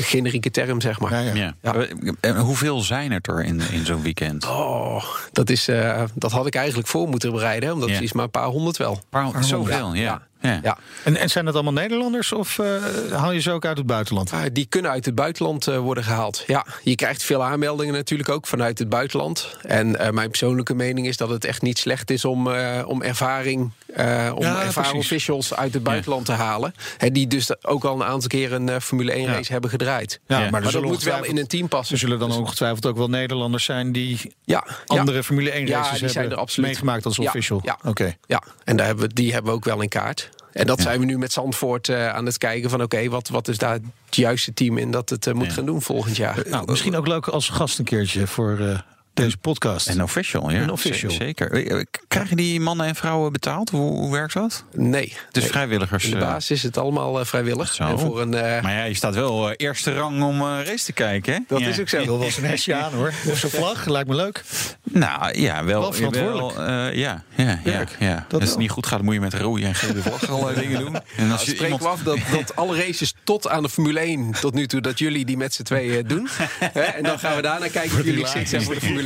generieke 0.00 0.50
term, 0.50 0.80
zeg 0.80 1.00
maar. 1.00 1.12
Ja, 1.12 1.20
ja. 1.20 1.34
ja. 1.34 1.54
Ja. 1.62 2.12
En 2.20 2.36
hoeveel 2.36 2.80
zijn 2.80 3.12
het 3.12 3.26
er 3.28 3.44
in, 3.44 3.60
in 3.70 3.86
zo'n 3.86 4.02
weekend? 4.02 4.46
Oh, 4.46 5.04
dat, 5.32 5.50
is, 5.50 5.68
eh, 5.68 6.02
dat 6.14 6.30
had 6.32 6.46
ik 6.46 6.54
eigenlijk 6.54 6.88
voor 6.88 7.08
moeten 7.08 7.32
bereiden. 7.32 7.72
Omdat 7.72 7.88
Ja. 7.88 7.94
het 7.94 8.04
is 8.04 8.12
maar 8.12 8.24
een 8.24 8.30
paar 8.30 8.46
honderd 8.46 8.76
wel. 8.76 9.02
Paar, 9.10 9.44
zoveel, 9.44 9.94
ja. 9.94 10.26
Ja. 10.52 10.60
Ja. 10.62 10.78
En, 11.04 11.16
en 11.16 11.30
zijn 11.30 11.44
dat 11.44 11.54
allemaal 11.54 11.72
Nederlanders 11.72 12.32
of 12.32 12.58
eh, 12.58 12.66
haal 13.12 13.32
je 13.32 13.40
ze 13.40 13.50
ook 13.50 13.64
uit 13.64 13.76
het 13.78 13.86
buitenland? 13.86 14.32
Ah, 14.32 14.40
die 14.52 14.66
kunnen 14.66 14.90
uit 14.90 15.04
het 15.04 15.14
buitenland 15.14 15.66
eh, 15.66 15.78
worden 15.78 16.04
gehaald. 16.04 16.44
Ja, 16.46 16.66
je 16.82 16.94
krijgt 16.94 17.22
veel 17.22 17.44
aanmeldingen 17.44 17.94
natuurlijk 17.94 18.28
ook 18.28 18.46
vanuit 18.46 18.78
het 18.78 18.88
buitenland. 18.88 19.56
En 19.62 19.98
eh, 19.98 20.10
mijn 20.10 20.28
persoonlijke 20.28 20.74
mening 20.74 21.06
is 21.06 21.16
dat 21.16 21.28
het 21.28 21.44
echt 21.44 21.62
niet 21.62 21.78
slecht 21.78 22.10
is 22.10 22.24
om, 22.24 22.52
eh, 22.52 22.82
om 22.86 23.02
ervaring, 23.02 23.70
eh, 23.94 24.32
om 24.34 24.42
Ja, 24.42 24.62
ervaren 24.62 24.72
precies. 24.72 24.92
officials 24.92 25.54
uit 25.54 25.74
het 25.74 25.82
buitenland 25.82 26.24
te 26.26 26.32
halen. 26.32 26.74
Hè, 26.98 27.10
die 27.10 27.26
dus 27.26 27.64
ook 27.64 27.84
al 27.84 27.94
een 27.94 28.06
aantal 28.06 28.28
keer 28.28 28.52
een 28.52 28.68
eh, 28.68 28.80
Formule 28.80 29.12
1 29.12 29.26
race 29.26 29.52
hebben 29.52 29.70
gedraaid. 29.70 30.20
Ja, 30.26 30.34
Ja. 30.34 30.36
maar, 30.36 30.44
er 30.46 30.50
Maar 30.62 30.72
dat 30.72 30.82
moet 30.82 31.02
wel 31.02 31.24
in 31.24 31.36
een 31.38 31.46
team 31.46 31.68
passen. 31.68 31.94
Er 31.94 32.00
zullen 32.00 32.18
dan 32.18 32.32
ongetwijfeld 32.32 32.86
ook 32.86 32.96
wel 32.96 33.08
Nederlanders 33.08 33.64
zijn 33.64 33.92
die 33.92 34.34
Ja, 34.44 34.66
andere 34.86 35.16
ja. 35.16 35.22
Formule 35.22 35.50
1 35.54 35.66
Ja, 35.66 35.72
races 35.72 35.88
die 35.90 35.98
hebben 35.98 36.10
zijn 36.10 36.30
er 36.30 36.36
absoluut. 36.36 36.70
meegemaakt 36.70 37.04
als 37.04 37.16
Ja, 37.16 37.22
official. 37.24 37.60
ja. 37.64 37.78
Oké. 37.84 38.16
Ja, 38.26 38.42
en 38.64 38.76
daar 38.76 38.86
hebben 38.86 39.08
we, 39.08 39.14
die 39.14 39.32
hebben 39.32 39.50
we 39.50 39.56
ook 39.56 39.64
wel 39.64 39.80
in 39.80 39.88
kaart. 39.88 40.28
En 40.54 40.66
dat 40.66 40.80
zijn 40.80 40.98
we 41.00 41.04
nu 41.04 41.18
met 41.18 41.32
Zandvoort 41.32 41.88
eh, 41.88 42.08
aan 42.08 42.26
het 42.26 42.38
kijken 42.38 42.70
van... 42.70 42.82
oké, 42.82 43.08
wat, 43.08 43.28
wat 43.28 43.48
is 43.48 43.58
daar 43.58 43.72
het 43.72 43.82
juiste 44.10 44.54
team 44.54 44.78
in 44.78 44.90
dat 44.90 45.10
het 45.10 45.26
eh, 45.26 45.34
moet 45.34 45.46
Ja. 45.46 45.52
gaan 45.52 45.66
doen 45.66 45.82
volgend 45.82 46.16
jaar? 46.16 46.42
Nou, 46.48 46.70
misschien 46.70 46.96
ook 46.96 47.06
leuk 47.06 47.28
als 47.28 47.48
gast 47.48 47.78
een 47.78 47.84
keertje 47.84 48.26
voor 48.26 48.58
eh, 48.60 48.78
deze 49.14 49.36
podcast. 49.36 49.88
Een 49.88 50.02
official, 50.02 50.50
ja. 50.50 50.60
Een 50.60 50.70
official. 50.70 51.10
Zeker. 51.10 51.52
Eh, 51.66 51.82
Krijgen 52.08 52.36
die 52.36 52.60
mannen 52.60 52.86
en 52.86 52.94
vrouwen 52.94 53.32
betaald? 53.32 53.70
Hoe, 53.70 53.90
hoe 53.90 54.12
werkt 54.12 54.32
dat? 54.34 54.64
Nee. 54.72 55.12
Het 55.26 55.36
is 55.36 55.42
nee. 55.42 55.50
vrijwilligers. 55.52 56.04
In 56.04 56.10
de 56.10 56.16
eh, 56.16 56.22
basis 56.22 56.50
is 56.50 56.62
het 56.62 56.78
allemaal 56.78 57.20
eh, 57.20 57.26
vrijwillig. 57.26 57.74
Zo. 57.74 57.84
En 57.84 57.98
voor 57.98 58.20
een, 58.20 58.34
eh, 58.34 58.62
Maar 58.62 58.72
ja, 58.72 58.84
je 58.84 58.94
staat 58.94 59.14
wel 59.14 59.48
eh, 59.50 59.54
eerste 59.56 59.94
rang 59.94 60.22
om 60.22 60.40
eh, 60.40 60.46
race 60.64 60.84
te 60.84 60.92
kijken. 60.92 61.32
Hè? 61.32 61.38
dat 61.48 61.60
Ja. 61.60 61.66
is 61.66 61.80
ook 61.80 61.88
zo. 61.88 61.98
Ik 61.98 62.04
wil 62.06 62.16
wel 62.16 62.26
eens 62.26 62.36
een 62.36 62.44
hesje 62.44 62.74
aan 62.74 62.92
hoor. 62.92 63.12
Of 63.30 63.38
zo'n 63.38 63.50
vlag, 63.50 63.86
lijkt 63.86 64.08
me 64.08 64.14
leuk. 64.14 64.44
Nou 64.82 65.38
ja, 65.40 65.64
wel, 65.64 65.80
Wel 65.80 65.92
verantwoordelijk. 65.92 66.56
wel, 66.56 66.66
eh, 66.66 66.94
ja, 66.96 67.22
ja, 67.34 67.60
ja, 67.64 67.84
ja. 67.98 68.14
Dat 68.14 68.32
Als 68.32 68.40
het 68.40 68.48
wel. 68.48 68.58
niet 68.58 68.70
goed 68.70 68.86
gaat, 68.86 69.02
moet 69.02 69.14
je 69.14 69.20
met 69.20 69.34
rode 69.34 69.64
en 69.64 69.74
gele 69.74 70.02
vlag 70.02 70.28
allerlei 70.30 70.60
dingen 70.66 70.80
doen. 70.80 70.96
En 71.16 71.30
als 71.32 71.44
je 71.44 71.50
Spreken 71.54 71.64
iemand... 71.76 71.82
we 71.82 71.88
af 71.88 72.16
dat, 72.16 72.18
dat 72.32 72.56
alle 72.56 72.76
races 72.76 73.14
tot 73.24 73.48
aan 73.48 73.62
de 73.62 73.68
Formule 73.68 74.00
1 74.00 74.30
tot 74.40 74.54
nu 74.54 74.66
toe... 74.66 74.80
dat 74.80 74.98
jullie 74.98 75.24
die 75.24 75.36
met 75.36 75.54
z'n 75.54 75.62
tweeën 75.62 76.06
doen. 76.06 76.28
Hè? 76.72 76.80
En 76.80 77.02
dan 77.02 77.18
gaan 77.18 77.36
we 77.36 77.42
daarna 77.42 77.68
kijken 77.68 77.98
of 77.98 78.04
jullie 78.04 78.22
geschikt 78.24 78.48
zijn 78.48 78.62
voor 78.62 78.74
de 78.74 78.80
Formule 78.80 78.98
1. 78.98 79.03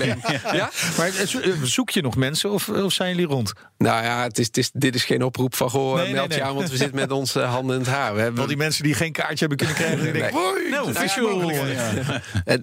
Ja? 0.53 0.71
Maar 0.97 1.07
eh, 1.09 1.21
eh, 1.23 1.63
zoek 1.63 1.91
je 1.91 2.03
nog 2.03 2.17
mensen 2.17 2.51
of, 2.51 2.69
of 2.69 2.93
zijn 2.93 3.11
jullie 3.11 3.27
rond? 3.27 3.53
Nou 3.79 4.05
ja, 4.05 4.23
het 4.23 4.39
is, 4.39 4.47
het 4.47 4.57
is, 4.57 4.71
dit 4.73 4.95
is 4.95 5.05
geen 5.05 5.23
oproep 5.23 5.55
van... 5.55 5.71
goh, 5.71 5.95
Nee, 5.95 6.05
nee, 6.05 6.13
meld 6.13 6.33
je 6.33 6.39
nee. 6.39 6.49
aan, 6.49 6.55
want 6.55 6.71
we 6.71 6.77
zitten 6.77 6.97
met 6.97 7.11
onze 7.13 7.41
handen 7.57 7.75
in 7.77 7.83
het 7.83 7.91
haar. 7.91 8.15
We 8.15 8.21
hebben 8.21 8.41
Al 8.41 8.47
die 8.47 8.57
mensen 8.57 8.83
die 8.83 8.95
geen 8.95 9.13
kaartje 9.13 9.39
hebben 9.47 9.57
kunnen 9.57 9.75
krijgen. 9.77 10.03
Die 10.03 10.13
denken, 10.13 10.33
Nee. 10.35 10.43
"Hoi, 10.43 10.71
Nou, 10.71 10.87
dat 10.87 10.95
is 10.95 11.03
official." 11.03 11.41
mogelijk, 11.41 11.79
ja. 12.05 12.21
Eh, 12.45 12.57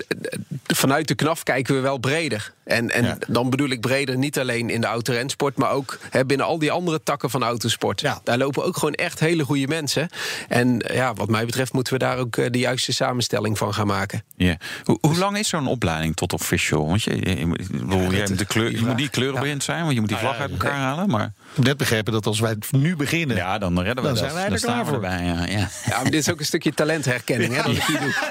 vanuit 0.66 1.08
de 1.08 1.16
knaf 1.16 1.44
kijken 1.44 1.76
we 1.76 1.82
wel 1.82 1.98
breder. 1.98 2.54
En, 2.64 2.92
en 2.92 3.04
Ja. 3.04 3.18
dan 3.28 3.50
bedoel 3.50 3.70
ik 3.70 3.82
breder 3.82 4.18
niet 4.18 4.40
alleen 4.40 4.70
in 4.70 4.82
de 4.82 4.88
autorensport, 4.88 5.56
maar 5.58 5.72
ook 5.72 5.98
hè, 6.10 6.26
binnen 6.26 6.46
al 6.46 6.60
die 6.60 6.72
andere 6.72 7.04
takken 7.04 7.30
van 7.30 7.44
autosport. 7.44 8.02
Ja. 8.02 8.22
Daar 8.24 8.38
lopen 8.38 8.64
ook 8.64 8.78
gewoon 8.78 8.94
echt 8.94 9.20
hele 9.20 9.44
goede 9.44 9.68
mensen. 9.68 10.10
En 10.48 10.84
ja, 10.94 11.14
wat 11.14 11.30
mij 11.30 11.46
betreft 11.46 11.74
moeten 11.74 11.94
we 11.94 12.00
daar 12.00 12.18
ook 12.18 12.38
eh, 12.38 12.46
de 12.52 12.60
juiste 12.60 12.94
samenstelling 12.94 13.58
van 13.58 13.74
gaan 13.74 13.88
maken. 13.88 14.24
Ja. 14.36 14.58
Hoe, 14.84 14.98
hoe 15.02 15.18
lang 15.18 15.38
is 15.38 15.48
zo'n 15.50 15.68
opleiding 15.68 16.16
tot 16.16 16.34
official? 16.34 16.88
Want 16.88 17.04
je, 17.04 17.25
je, 17.30 17.46
moet- 17.46 17.82
moet 17.86 18.38
de 18.38 18.46
kleur, 18.46 18.72
je 18.72 18.82
moet 18.86 18.98
die 18.98 19.10
kleurenblind 19.10 19.64
zijn, 19.64 19.82
want 19.82 19.94
je 19.94 20.00
moet 20.00 20.10
die 20.10 20.18
vlag 20.18 20.38
uit 20.38 20.52
elkaar 20.52 20.72
halen. 20.80 21.10
Maar 21.10 21.26
Ik 21.26 21.56
heb 21.56 21.66
net 21.66 21.78
begrepen 21.78 22.14
dat 22.14 22.26
als 22.26 22.40
wij 22.40 22.56
nu 22.72 22.96
beginnen... 22.96 23.36
ja, 23.38 23.58
dan 23.58 23.76
redden 23.82 23.96
we 23.96 24.02
Dan 24.02 24.10
dat. 24.10 24.18
zijn 24.18 24.34
wij 24.34 24.44
er 24.44 24.50
dan 24.50 24.60
klaar 24.60 24.80
we 24.80 24.86
voor. 24.86 24.94
erbij. 24.94 25.26
Ja, 25.26 25.46
ja. 25.46 25.68
Ja, 25.86 26.02
maar 26.02 26.04
dit 26.12 26.14
is 26.14 26.30
ook 26.32 26.40
een 26.40 26.46
stukje 26.46 26.74
talentherkenning 26.74 27.56
hè, 27.56 27.62
dat 27.64 27.72
ik 27.72 27.84
hier 27.84 28.00
doe. 28.00 28.14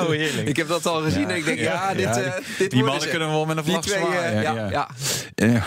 Oh, 0.00 0.08
heerlijk. 0.08 0.48
Ik 0.48 0.56
heb 0.56 0.68
dat 0.68 0.86
al 0.86 1.00
gezien 1.02 1.30
en 1.30 1.36
ik 1.36 1.44
denk, 1.44 1.58
ja, 1.58 1.90
dit, 1.94 2.00
Ja, 2.00 2.20
eh, 2.20 2.32
dit 2.58 2.70
die 2.70 2.82
mannen 2.82 3.02
ze. 3.02 3.08
kunnen 3.08 3.28
we 3.28 3.34
wel 3.34 3.44
met 3.46 3.56
een 3.56 3.62
Die 3.62 3.72
vlag 3.72 3.84
twee, 3.84 3.98
eh, 3.98 4.10
zwaaien. 4.10 4.42
ja, 4.42 4.54
ja. 4.54 4.68
ja. 4.70 4.88
Ja. 5.34 5.62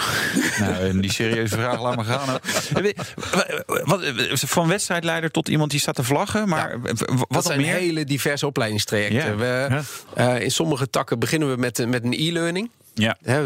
nou, 0.59 0.75
en 0.89 1.01
die 1.01 1.11
serieuze 1.11 1.55
vraag, 1.55 1.81
laat 1.81 1.95
maar 1.95 2.05
gaan. 2.05 2.39
Van 4.47 4.67
wedstrijdleider 4.67 5.31
tot 5.31 5.47
iemand 5.49 5.71
die 5.71 5.79
staat 5.79 5.95
te 5.95 6.03
vlaggen, 6.03 6.49
maar 6.49 6.79
wat 6.81 7.25
dat 7.29 7.45
zijn 7.45 7.61
meer? 7.61 7.73
hele 7.75 8.03
diverse 8.03 8.45
opleidingstrajecten. 8.47 9.17
Ja. 9.29 9.35
We, 9.35 9.81
eh, 10.13 10.39
in 10.41 10.51
sommige 10.51 10.89
takken 10.89 11.19
beginnen 11.19 11.49
we 11.51 11.57
met, 11.57 11.87
met 11.87 12.03
een 12.03 12.13
e-learning. 12.13 12.64
Ja. 12.97 13.17
Hè, 13.23 13.45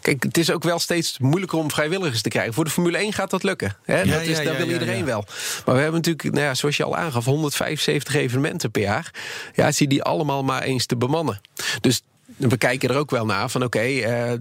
kijk, 0.00 0.22
het 0.22 0.38
is 0.38 0.50
ook 0.50 0.62
wel 0.62 0.78
steeds 0.78 1.18
moeilijker 1.18 1.58
om 1.58 1.70
vrijwilligers 1.70 2.22
te 2.22 2.28
krijgen. 2.28 2.54
Voor 2.54 2.64
de 2.64 2.70
Formule 2.70 2.98
1 2.98 3.12
gaat 3.12 3.30
dat 3.30 3.42
lukken. 3.42 3.76
Hè? 3.84 4.00
Ja, 4.00 4.12
dat, 4.12 4.22
is, 4.22 4.28
ja, 4.28 4.44
dat 4.44 4.52
ja, 4.52 4.58
wil 4.58 4.66
ja, 4.66 4.72
iedereen 4.72 4.98
ja. 4.98 5.04
wel. 5.04 5.24
Maar 5.64 5.74
we 5.74 5.80
hebben 5.80 6.00
natuurlijk, 6.00 6.34
nou 6.34 6.46
ja, 6.46 6.54
zoals 6.54 6.76
je 6.76 6.84
al 6.84 6.96
aangaf, 6.96 7.24
175 7.24 8.14
evenementen 8.14 8.70
per 8.70 8.82
jaar. 8.82 9.10
Ja, 9.54 9.72
zie 9.72 9.88
die 9.88 10.02
allemaal 10.02 10.44
maar 10.44 10.62
eens 10.62 10.86
te 10.86 10.96
bemannen. 10.96 11.40
Dus 11.80 12.02
we 12.38 12.56
kijken 12.56 12.88
er 12.88 12.96
ook 12.96 13.10
wel 13.10 13.26
naar 13.26 13.50
van 13.50 13.64
oké, 13.64 13.78
eh, 13.78 14.32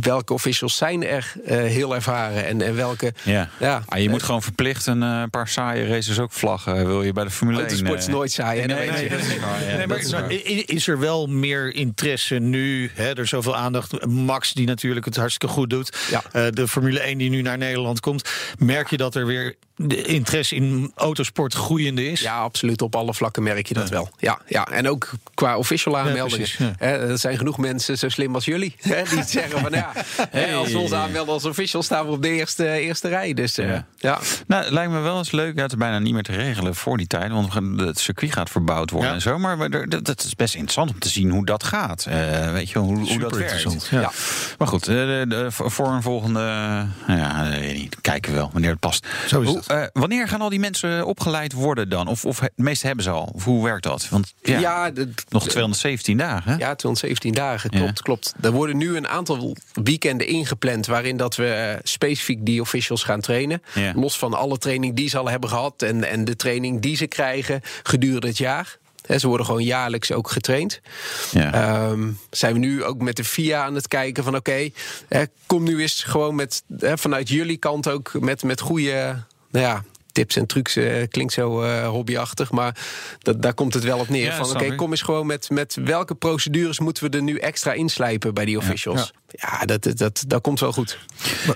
welke 0.00 0.32
officials 0.32 0.76
zijn 0.76 1.04
er 1.04 1.32
eh, 1.44 1.56
heel 1.56 1.94
ervaren 1.94 2.46
en, 2.46 2.62
en 2.62 2.74
welke. 2.74 3.12
Ja. 3.22 3.48
Ja. 3.58 3.82
Ah, 3.86 4.00
je 4.00 4.08
moet 4.08 4.22
gewoon 4.22 4.42
verplicht 4.42 4.86
een 4.86 5.02
eh, 5.02 5.22
paar 5.30 5.48
saaie 5.48 5.86
races 5.86 6.18
ook 6.18 6.32
vlaggen. 6.32 6.86
Wil 6.86 7.02
je 7.02 7.12
bij 7.12 7.24
de 7.24 7.30
Formule 7.30 7.58
1? 7.58 7.66
Autosport 7.66 7.98
is 7.98 8.06
nooit 8.06 8.32
saai. 8.32 8.66
Nee, 8.66 8.90
weet 8.90 9.76
nee, 9.76 9.86
maar 9.86 10.32
is 10.66 10.88
er 10.88 10.98
wel 10.98 11.26
meer 11.26 11.74
interesse 11.74 12.34
nu? 12.34 12.90
Hè, 12.94 13.08
er 13.08 13.18
is 13.18 13.28
zoveel 13.28 13.56
aandacht. 13.56 14.06
Max, 14.06 14.52
die 14.52 14.66
natuurlijk 14.66 15.04
het 15.04 15.16
hartstikke 15.16 15.54
goed 15.54 15.70
doet. 15.70 15.96
Ja. 16.10 16.22
Eh, 16.32 16.46
de 16.50 16.68
Formule 16.68 17.00
1 17.00 17.18
die 17.18 17.30
nu 17.30 17.42
naar 17.42 17.58
Nederland 17.58 18.00
komt. 18.00 18.30
Merk 18.58 18.90
je 18.90 18.96
dat 18.96 19.14
er 19.14 19.26
weer 19.26 19.54
de 19.76 20.02
interesse 20.02 20.54
in 20.54 20.92
autosport 20.94 21.54
groeiende 21.54 22.10
is? 22.10 22.20
Ja, 22.20 22.36
absoluut. 22.38 22.82
Op 22.82 22.96
alle 22.96 23.14
vlakken 23.14 23.42
merk 23.42 23.66
je 23.66 23.74
dat 23.74 23.88
wel. 23.88 24.10
Ja, 24.18 24.38
ja. 24.46 24.66
En 24.68 24.88
ook 24.88 25.10
qua 25.34 25.56
official 25.58 25.98
aanmeldingen. 25.98 26.28
precies, 26.28 26.56
ja. 26.56 26.72
Hè, 26.78 27.10
er 27.10 27.18
zijn 27.18 27.36
genoeg 27.38 27.58
mensen 27.58 27.98
zo 27.98 28.08
slim 28.08 28.34
als 28.34 28.44
jullie. 28.44 28.74
Hè, 28.80 29.02
die 29.10 29.22
zeggen 29.38 29.60
van 29.60 29.72
ja, 29.72 29.92
hè, 30.30 30.54
als 30.54 30.72
we 30.72 30.78
ons 30.78 30.92
aanmelden 30.92 31.34
als 31.34 31.44
official 31.44 31.82
staan 31.82 32.06
we 32.06 32.12
op 32.12 32.22
de 32.22 32.28
eerste, 32.28 32.68
eerste 32.68 33.08
rij. 33.08 33.34
Dus 33.34 33.58
eh, 33.58 33.68
Ja. 33.68 33.86
ja. 33.98 34.18
Nou, 34.46 34.62
het 34.64 34.72
lijkt 34.72 34.92
me 34.92 35.00
wel 35.00 35.18
eens 35.18 35.30
leuk. 35.30 35.56
Ja, 35.56 35.62
het 35.62 35.72
is 35.72 35.78
bijna 35.78 35.98
niet 35.98 36.12
meer 36.14 36.22
te 36.22 36.32
regelen 36.32 36.74
voor 36.74 36.96
die 36.96 37.06
tijd. 37.06 37.30
Want 37.30 37.52
het 37.76 37.98
circuit 37.98 38.32
gaat 38.32 38.50
verbouwd 38.50 38.90
worden 38.90 39.08
Ja. 39.08 39.14
en 39.14 39.22
zo. 39.22 39.38
Maar 39.38 39.70
dat, 40.02 40.24
is 40.24 40.34
best 40.34 40.54
interessant 40.54 40.90
om 40.90 40.98
te 40.98 41.08
zien 41.08 41.30
hoe 41.30 41.46
dat 41.46 41.64
gaat. 41.64 42.06
Eh, 42.08 42.52
weet 42.52 42.70
je, 42.70 42.78
hoe, 42.78 43.08
hoe 43.08 43.18
dat 43.18 43.36
werkt. 43.36 43.88
ja. 43.90 44.00
Ja. 44.00 44.10
Maar 44.58 44.68
goed, 44.68 44.88
eh, 44.88 44.94
de, 44.94 45.24
de- 45.28 45.46
voor 45.50 45.88
een 45.88 46.02
volgende... 46.02 46.40
nou 47.06 47.18
ja, 47.20 47.48
weet 47.50 47.70
ik 47.70 47.76
niet. 47.78 47.96
kijken 48.00 48.32
we 48.32 48.38
wel 48.38 48.50
wanneer 48.52 48.70
het 48.70 48.80
past. 48.80 49.06
Zo 49.26 49.40
is 49.40 49.48
Hoe, 49.48 49.62
eh, 49.66 49.82
wanneer 49.92 50.28
gaan 50.28 50.40
al 50.40 50.48
die 50.48 50.58
mensen 50.60 51.06
opgeleid 51.06 51.52
worden 51.52 51.88
dan? 51.88 52.06
Of, 52.08 52.24
of 52.24 52.40
het 52.40 52.52
meeste 52.56 52.86
hebben 52.86 53.04
ze 53.04 53.10
al? 53.10 53.30
Of 53.34 53.44
hoe 53.44 53.64
werkt 53.64 53.82
dat? 53.82 54.08
Want 54.08 54.34
ja, 54.42 54.58
Ja, 54.58 54.90
de- 54.90 55.10
nog 55.28 55.48
217 55.48 56.16
dagen. 56.16 56.52
hè? 56.52 56.58
Ja, 56.58 56.74
217 56.74 57.32
dagen, 57.32 57.70
Ja. 57.72 57.78
klopt, 57.78 58.02
klopt. 58.02 58.34
Er 58.40 58.50
worden 58.52 58.76
nu 58.76 58.96
een 58.96 59.08
aantal 59.08 59.56
weekenden 59.72 60.26
ingepland... 60.26 60.86
waarin 60.86 61.16
dat 61.16 61.36
we 61.36 61.46
eh, 61.48 61.78
specifiek 61.82 62.46
die 62.46 62.60
officials 62.60 63.02
gaan 63.02 63.20
trainen. 63.20 63.62
Ja. 63.74 63.92
Los 63.96 64.18
van 64.18 64.34
alle 64.34 64.58
training 64.58 64.96
die 64.96 65.08
ze 65.08 65.18
al 65.18 65.28
hebben 65.28 65.48
gehad... 65.48 65.82
en, 65.82 66.04
en 66.04 66.24
de 66.24 66.36
training 66.36 66.80
die 66.80 66.96
ze 66.96 67.06
krijgen 67.06 67.60
gedurende 67.82 68.26
het 68.26 68.38
jaar. 68.38 68.76
Ze 69.18 69.26
worden 69.28 69.46
gewoon 69.46 69.64
jaarlijks 69.64 70.12
ook 70.12 70.30
getraind. 70.30 70.80
Ja. 71.32 71.52
Ehm, 71.52 72.10
zijn 72.30 72.52
we 72.52 72.58
nu 72.58 72.84
ook 72.84 73.02
met 73.02 73.16
de 73.16 73.24
FIA 73.24 73.64
aan 73.64 73.74
het 73.74 73.88
kijken 73.88 74.24
van... 74.24 74.36
oké, 74.36 74.68
kom 75.46 75.62
nu 75.62 75.80
eens 75.80 76.02
gewoon 76.02 76.34
met, 76.34 76.62
vanuit 76.78 77.28
jullie 77.28 77.56
kant 77.56 77.88
ook 77.88 78.12
met, 78.20 78.42
met 78.42 78.60
goede... 78.60 79.22
Nou 79.54 79.66
ja, 79.66 79.84
tips 80.12 80.36
en 80.36 80.46
trucs 80.46 80.76
eh, 80.76 81.08
klinkt 81.08 81.32
zo 81.32 81.62
eh, 81.62 81.88
hobbyachtig, 81.88 82.50
maar 82.50 82.76
dat, 83.18 83.42
daar 83.42 83.54
komt 83.54 83.74
het 83.74 83.84
wel 83.84 83.98
op 83.98 84.08
neer. 84.08 84.24
Ja, 84.24 84.36
van 84.36 84.50
oké, 84.50 84.74
kom 84.74 84.90
eens 84.90 85.02
gewoon 85.02 85.26
met, 85.26 85.50
met 85.50 85.76
welke 85.84 86.14
procedures 86.14 86.78
moeten 86.78 87.10
we 87.10 87.16
er 87.16 87.22
nu 87.22 87.38
extra 87.38 87.72
inslijpen 87.72 88.34
bij 88.34 88.44
die 88.44 88.56
officials. 88.56 89.12
Ja, 89.28 89.64
dat, 89.64 89.82
dat, 89.82 89.98
dat, 89.98 90.24
dat 90.26 90.42
komt 90.42 90.60
wel 90.60 90.72
goed. 90.72 90.98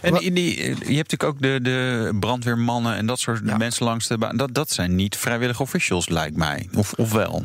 En 0.03 0.23
in 0.23 0.35
die, 0.35 0.57
je 0.67 0.97
hebt 0.97 1.11
natuurlijk 1.11 1.25
ook 1.25 1.43
de, 1.43 1.59
de 1.63 2.11
brandweermannen 2.21 2.97
en 2.97 3.07
dat 3.07 3.19
soort 3.19 3.59
mensen 3.59 3.85
langs 3.85 4.07
de 4.07 4.19
baan. 4.19 4.37
Dat, 4.37 4.55
dat 4.55 4.71
zijn 4.71 4.95
niet 4.95 5.17
vrijwillige 5.17 5.63
officials, 5.63 6.09
lijkt 6.09 6.37
mij. 6.37 6.69
Of, 6.75 6.93
of 6.93 7.13
wel? 7.13 7.45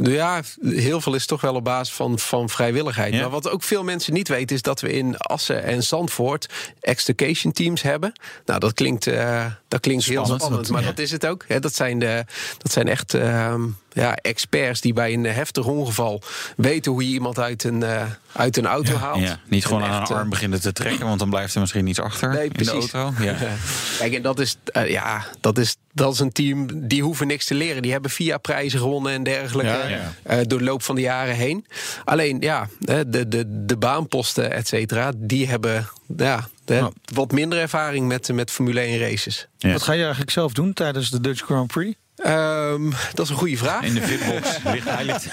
Ja, 0.00 0.42
heel 0.62 1.00
veel 1.00 1.14
is 1.14 1.26
toch 1.26 1.40
wel 1.40 1.54
op 1.54 1.64
basis 1.64 1.94
van, 1.94 2.18
van 2.18 2.48
vrijwilligheid. 2.48 3.14
Ja. 3.14 3.20
Maar 3.20 3.30
wat 3.30 3.48
ook 3.48 3.62
veel 3.62 3.84
mensen 3.84 4.12
niet 4.12 4.28
weten, 4.28 4.56
is 4.56 4.62
dat 4.62 4.80
we 4.80 4.92
in 4.92 5.16
Assen 5.16 5.62
en 5.62 5.82
Zandvoort 5.82 6.48
extrication 6.80 7.52
teams 7.52 7.82
hebben. 7.82 8.12
Nou, 8.44 8.60
dat 8.60 8.74
klinkt, 8.74 9.06
eh, 9.06 9.46
dat 9.68 9.80
klinkt 9.80 10.04
heel 10.04 10.26
Spannend, 10.26 10.68
maar 10.68 10.80
ja. 10.80 10.86
dat 10.86 10.98
is 10.98 11.10
het 11.10 11.26
ook. 11.26 11.44
Hè, 11.48 11.60
dat, 11.60 11.74
zijn 11.74 11.98
de, 11.98 12.24
dat 12.58 12.72
zijn 12.72 12.88
echt 12.88 13.14
ehm, 13.14 13.62
ja, 13.92 14.16
experts 14.16 14.80
die 14.80 14.92
bij 14.92 15.12
een 15.12 15.24
heftig 15.24 15.66
ongeval 15.66 16.22
weten 16.56 16.92
hoe 16.92 17.02
je 17.08 17.12
iemand 17.12 17.38
uit 17.38 17.64
een, 17.64 17.82
eh, 17.82 18.04
uit 18.32 18.56
een 18.56 18.66
auto 18.66 18.94
haalt. 18.94 19.20
Ja, 19.20 19.38
niet 19.44 19.66
gewoon 19.66 19.82
aan 19.82 20.02
een 20.02 20.08
eh, 20.08 20.16
arm 20.16 20.28
beginnen 20.28 20.60
te 20.60 20.72
trekken, 20.72 21.06
want 21.06 21.18
dan 21.18 21.30
blijft 21.30 21.54
er 21.54 21.60
misschien 21.60 21.86
iets 21.86 22.00
achter 22.00 22.28
Nee, 22.28 22.42
in 22.42 22.52
de 22.52 22.64
precies. 22.64 22.92
auto. 22.92 23.22
Ja. 23.22 23.36
Kijk, 23.98 24.14
en 24.14 24.22
dat 24.22 24.40
is, 24.40 24.56
eh, 24.64 24.90
ja, 24.90 25.24
dat, 25.40 25.58
is, 25.58 25.76
dat 25.92 26.12
is 26.12 26.18
een 26.18 26.32
team 26.32 26.86
die 26.88 27.02
hoeven 27.02 27.26
niks 27.26 27.44
te 27.44 27.54
leren. 27.54 27.82
Die 27.82 27.92
hebben 27.92 28.10
via 28.10 28.38
prijzen 28.38 28.78
gewonnen 28.78 29.12
en 29.12 29.22
dergelijke 29.22 29.72
Ja, 29.72 29.86
ja. 29.88 30.12
eh, 30.22 30.38
door 30.46 30.58
de 30.58 30.64
loop 30.64 30.82
van 30.82 30.94
de 30.94 31.00
jaren 31.00 31.34
heen. 31.34 31.66
Alleen, 32.04 32.36
ja, 32.40 32.68
hè, 32.84 33.08
de, 33.08 33.28
de, 33.28 33.64
de 33.66 33.76
baanposten, 33.76 34.52
et 34.52 34.68
cetera, 34.68 35.12
die 35.16 35.48
hebben 35.48 35.88
ja, 36.16 36.48
de- 36.64 36.88
wat 37.14 37.32
minder 37.32 37.58
ervaring 37.58 38.06
met, 38.08 38.32
met 38.32 38.50
Formule 38.50 38.80
1 38.80 38.98
races. 38.98 39.46
Ja. 39.58 39.72
Wat 39.72 39.82
ga 39.82 39.92
je 39.92 40.00
eigenlijk 40.02 40.30
zelf 40.30 40.52
doen 40.52 40.72
tijdens 40.72 41.10
de 41.10 41.20
Dutch 41.20 41.42
Grand 41.44 41.66
Prix? 41.72 41.96
Ehm, 42.16 42.90
dat 43.14 43.24
is 43.24 43.30
een 43.30 43.36
goede 43.36 43.56
vraag. 43.56 43.82
In 43.84 43.94
de 43.94 44.02
fitbox 44.02 44.58
ligt 44.72 44.88
hij 44.88 45.04
ligt. 45.04 45.26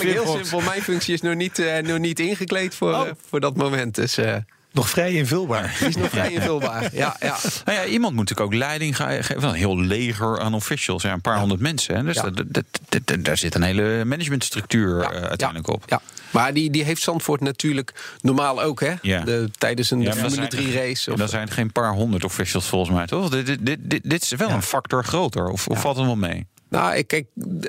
Heel 0.00 0.26
simpel. 0.26 0.60
Mijn 0.60 0.82
functie 0.82 1.14
is 1.14 1.20
nog 1.20 1.34
niet, 1.34 1.58
eh, 1.58 1.78
nog 1.82 1.98
niet 1.98 2.20
ingekleed 2.20 2.74
voor, 2.74 2.92
Oh. 2.94 3.06
eh, 3.06 3.12
voor 3.28 3.40
dat 3.40 3.56
moment. 3.56 3.94
Dus 3.94 4.16
eh, 4.18 4.36
Nog 4.72 4.90
vrij 4.90 5.12
invulbaar. 5.12 5.76
die 5.78 5.88
is 5.88 5.96
nog 5.96 6.08
vrij 6.10 6.32
invulbaar. 6.32 6.88
Ja, 6.92 7.16
ja. 7.20 7.36
Nou 7.64 7.78
ja, 7.78 7.84
iemand 7.84 8.14
moet 8.14 8.28
natuurlijk 8.28 8.52
ook 8.54 8.58
leiding 8.58 8.96
ge- 8.96 9.18
geven. 9.22 9.42
Een 9.48 9.54
heel 9.54 9.78
leger 9.80 10.40
aan 10.40 10.54
officials, 10.54 11.02
ja, 11.02 11.12
een 11.12 11.20
paar 11.20 11.38
honderd 11.38 11.60
mensen. 11.60 11.96
Hè. 11.96 12.02
Dus 12.02 12.14
Ja. 12.16 12.30
dat, 12.30 12.44
dat, 12.88 13.24
daar 13.24 13.36
zit 13.38 13.54
een 13.54 13.62
hele 13.62 14.04
managementstructuur 14.04 15.00
Ja, 15.02 15.10
eh, 15.12 15.22
uiteindelijk 15.22 15.68
ja, 15.68 15.74
op. 15.74 15.82
Ja. 15.86 16.00
Maar 16.30 16.54
die, 16.54 16.70
die 16.70 16.84
heeft 16.84 17.02
Zandvoort 17.02 17.40
natuurlijk 17.40 17.92
normaal 18.20 18.62
ook, 18.62 18.80
hè? 18.80 18.92
Ja. 19.02 19.20
De, 19.24 19.48
tijdens 19.58 19.90
een 19.90 20.00
Ja, 20.00 20.12
Formule 20.12 20.34
zijn 20.34 20.48
3 20.48 20.66
er- 20.78 20.86
race. 20.86 21.06
En 21.06 21.12
Of, 21.12 21.18
dan 21.18 21.28
zijn 21.28 21.50
geen 21.50 21.72
paar 21.72 21.92
honderd 21.92 22.24
officials 22.24 22.66
volgens 22.66 22.90
mij, 22.96 23.06
toch? 23.06 23.30
Dit, 23.30 23.46
dit, 23.46 23.66
dit, 23.66 23.78
dit- 23.82 24.02
dit 24.10 24.22
is 24.22 24.30
wel 24.30 24.50
een 24.50 24.62
factor 24.62 25.04
groter. 25.04 25.48
Of, 25.48 25.68
of 25.68 25.80
valt 25.80 25.96
het 25.96 26.06
wel 26.06 26.16
mee? 26.16 26.46
Nou, 26.68 26.94
ik, 26.94 27.06
kijk, 27.06 27.26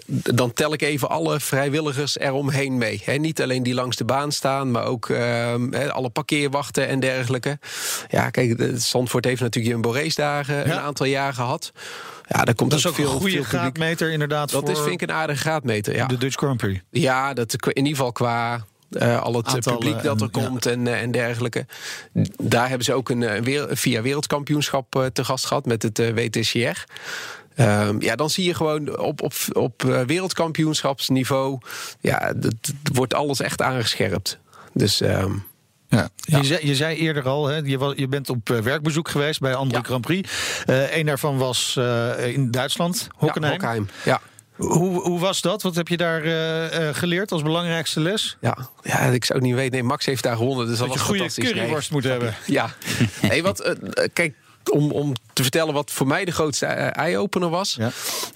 dan 0.08 0.54
tel 0.54 0.74
ik 0.74 0.82
even 0.82 1.10
alle 1.10 1.40
vrijwilligers 1.40 2.18
eromheen 2.18 2.78
mee. 2.78 3.02
Hè. 3.04 3.14
Niet 3.14 3.42
alleen 3.42 3.64
die 3.64 3.74
langs 3.74 3.98
de 3.98 4.06
baan 4.06 4.32
staan, 4.32 4.72
maar 4.72 4.86
ook 4.86 5.10
ehm, 5.10 5.74
alle 5.90 6.10
parkeerwachten 6.10 6.88
en 6.88 7.00
dergelijke. 7.00 7.60
Ja, 8.10 8.30
kijk, 8.30 8.72
Zandvoort 8.76 9.26
heeft 9.26 9.42
natuurlijk 9.42 9.86
een 9.86 10.12
dagen 10.16 10.56
Ja. 10.56 10.64
een 10.64 10.80
aantal 10.80 11.06
jaar 11.06 11.34
gehad. 11.34 11.72
Ja, 12.28 12.44
daar 12.44 12.56
komt 12.56 12.70
Dat 12.70 12.80
is 12.80 12.88
ook 12.88 12.96
veel, 12.96 13.12
een 13.12 13.20
goede 13.20 13.32
veel 13.32 13.44
graadmeter 13.44 14.12
inderdaad 14.12 14.52
Dat 14.52 14.62
voor 14.62 14.72
is, 14.72 14.80
vind 14.80 15.02
ik, 15.02 15.02
een 15.02 15.16
aardige 15.16 15.40
graadmeter. 15.40 15.96
Ja, 15.96 16.06
de 16.06 16.18
Dutch 16.18 16.36
Grand 16.36 16.58
Prix. 16.58 16.82
ja 16.90 17.34
dat, 17.34 17.54
in 17.54 17.76
ieder 17.76 17.96
geval 17.96 18.12
qua 18.12 18.66
eh, 18.90 19.22
al 19.22 19.34
het 19.34 19.48
eh, 19.48 19.54
Aantal, 19.54 19.78
publiek 19.78 20.04
dat 20.04 20.18
eh, 20.18 20.24
er 20.24 20.30
komt 20.30 20.66
en, 20.66 20.88
en 20.88 21.12
dergelijke. 21.12 21.66
Daar 22.38 22.68
hebben 22.68 22.86
ze 22.86 22.94
ook 22.94 23.10
een, 23.10 23.44
via 23.70 24.02
wereldkampioenschap 24.02 25.10
te 25.14 25.26
gast 25.26 25.46
gehad 25.46 25.66
met 25.66 25.84
het 25.84 25.98
WTCR. 25.98 26.84
Ehm, 27.60 28.02
ja, 28.02 28.16
dan 28.16 28.30
zie 28.30 28.46
je 28.46 28.54
gewoon 28.56 28.98
op, 29.00 29.22
op, 29.22 29.34
op 29.52 29.84
eh, 29.86 30.02
wereldkampioenschapsniveau... 30.02 31.58
ja, 32.00 32.34
dat, 32.36 32.54
wordt 32.94 33.14
alles 33.14 33.40
echt 33.42 33.62
aangescherpt. 33.62 34.40
Dus 34.74 35.02
ehm, 35.02 35.32
Ja. 35.88 36.10
Je, 36.20 36.44
zei, 36.44 36.68
je 36.68 36.76
zei 36.76 36.98
eerder 36.98 37.24
al, 37.28 37.48
hè, 37.48 37.56
je, 37.64 37.78
wa- 37.78 37.94
je 37.96 38.08
bent 38.08 38.30
op 38.30 38.50
eh, 38.50 38.58
werkbezoek 38.60 39.10
geweest 39.10 39.40
bij 39.40 39.56
andere 39.56 39.80
Ja. 39.82 39.86
Grand 39.88 40.02
Prix. 40.02 40.30
Eén 40.66 41.06
daarvan 41.06 41.38
was 41.38 41.76
eh, 41.78 42.28
in 42.34 42.52
Duitsland, 42.52 43.08
Hockenheim. 43.16 43.88
Ja. 44.06 44.22
Hoe, 44.56 45.02
hoe 45.02 45.20
was 45.20 45.42
dat? 45.42 45.62
Wat 45.62 45.76
heb 45.76 45.88
je 45.88 45.98
daar 45.98 46.24
eh, 46.24 46.88
eh, 46.90 46.96
geleerd 46.96 47.32
als 47.32 47.42
belangrijkste 47.42 48.00
les? 48.00 48.38
Ja. 48.42 48.58
ja, 48.84 49.00
ik 49.00 49.26
zou 49.26 49.40
het 49.40 49.48
niet 49.48 49.58
weten. 49.58 49.72
Nee, 49.72 49.84
Max 49.84 50.06
heeft 50.06 50.24
daar 50.24 50.36
gewonnen, 50.38 50.68
dus 50.68 50.78
dat, 50.78 50.88
Dat 50.88 50.94
je 50.94 51.00
was 51.00 51.08
goede 51.08 51.20
fantastisch. 51.20 51.44
Nee. 51.46 51.54
curryworst 51.54 51.92
moet 51.92 52.04
hebben. 52.04 52.36
Ja. 52.46 52.70
Nee, 53.22 53.44
wat, 53.44 53.60
eh, 53.60 53.72
eh, 53.72 54.10
kijk, 54.14 54.34
om, 54.72 54.92
om 54.92 55.14
te 55.34 55.42
vertellen 55.42 55.74
wat 55.74 55.92
voor 55.92 56.08
mij 56.08 56.26
de 56.26 56.32
grootste 56.32 56.66
eh, 56.66 57.04
eye-opener 57.04 57.50
was... 57.50 57.76
Ja. 57.80 57.92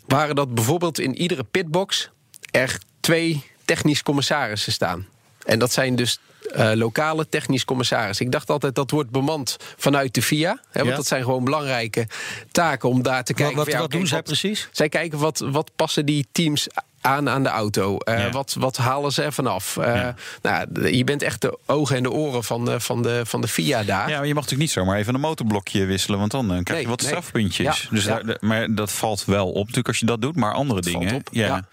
waren 0.08 0.36
dat 0.36 0.54
bijvoorbeeld 0.56 1.00
in 1.00 1.16
iedere 1.16 1.44
pitbox 1.44 2.10
er 2.52 2.78
twee 3.00 3.44
technisch 3.66 4.04
commissarissen 4.04 4.72
staan. 4.72 5.08
En 5.46 5.60
dat 5.60 5.72
zijn 5.72 5.96
dus 5.96 6.20
uh, 6.56 6.72
lokale 6.74 7.30
technisch 7.30 7.66
commissaris. 7.66 8.20
Ik 8.20 8.32
dacht 8.32 8.50
altijd 8.50 8.76
dat 8.76 8.92
wordt 8.92 9.10
bemand 9.10 9.58
vanuit 9.78 10.14
de 10.14 10.22
VIA. 10.22 10.50
Hè, 10.50 10.80
want 10.80 10.90
Ja. 10.90 10.96
dat 10.96 11.08
zijn 11.08 11.24
gewoon 11.24 11.44
belangrijke 11.44 12.08
taken 12.52 12.90
om 12.90 13.02
daar 13.04 13.24
te 13.24 13.34
kijken. 13.34 13.56
wat 13.56 13.64
van, 13.66 13.74
ja, 13.74 13.80
wat 13.80 13.88
oké, 13.88 13.98
doen 13.98 14.08
zij 14.08 14.18
wat- 14.18 14.26
precies? 14.26 14.68
Zij 14.72 14.90
kijken 14.90 15.20
wat, 15.20 15.40
wat 15.40 15.72
passen 15.76 16.06
die 16.06 16.28
teams 16.32 16.68
aan 17.04 17.30
aan 17.30 17.44
de 17.44 17.50
auto. 17.50 17.98
Eh, 17.98 18.18
Ja. 18.20 18.30
wat, 18.32 18.56
wat 18.60 18.78
halen 18.78 19.12
ze 19.12 19.22
ervan 19.22 19.48
af? 19.48 19.78
Eh, 19.78 20.08
nou, 20.42 20.88
je 20.96 21.04
bent 21.04 21.22
echt 21.22 21.42
de 21.42 21.58
ogen 21.66 21.96
en 21.98 22.04
de 22.04 22.12
oren 22.12 22.44
van 22.44 22.66
de, 22.66 22.80
van 22.80 23.02
de, 23.02 23.22
van 23.26 23.42
de 23.42 23.48
VIA 23.48 23.84
daar. 23.84 24.10
Ja, 24.10 24.18
maar 24.18 24.28
je 24.28 24.34
mag 24.34 24.44
natuurlijk 24.44 24.60
niet 24.60 24.72
zomaar 24.72 24.98
even 24.98 25.13
een 25.13 25.20
motorblokje 25.20 25.86
wisselen, 25.86 26.20
want 26.20 26.32
dan 26.32 26.44
eh, 26.44 26.50
krijg 26.50 26.68
je 26.68 26.74
Nee, 26.74 26.88
wat 26.88 27.00
nee. 27.02 27.10
strafpuntjes. 27.10 27.82
Ja, 27.82 27.89
dus 27.89 28.04
daar- 28.06 28.38
maar 28.39 28.76
dat 28.76 28.92
valt 28.92 29.26
wel 29.26 29.48
op 29.50 29.58
natuurlijk 29.60 29.88
als 29.88 30.00
je 30.00 30.06
dat 30.06 30.22
doet, 30.22 30.36
maar 30.36 30.54
andere 30.54 30.80
Het 30.80 30.89
valt 30.89 31.04
dingen. 31.04 31.20
op, 31.20 31.28
ja. 31.32 31.63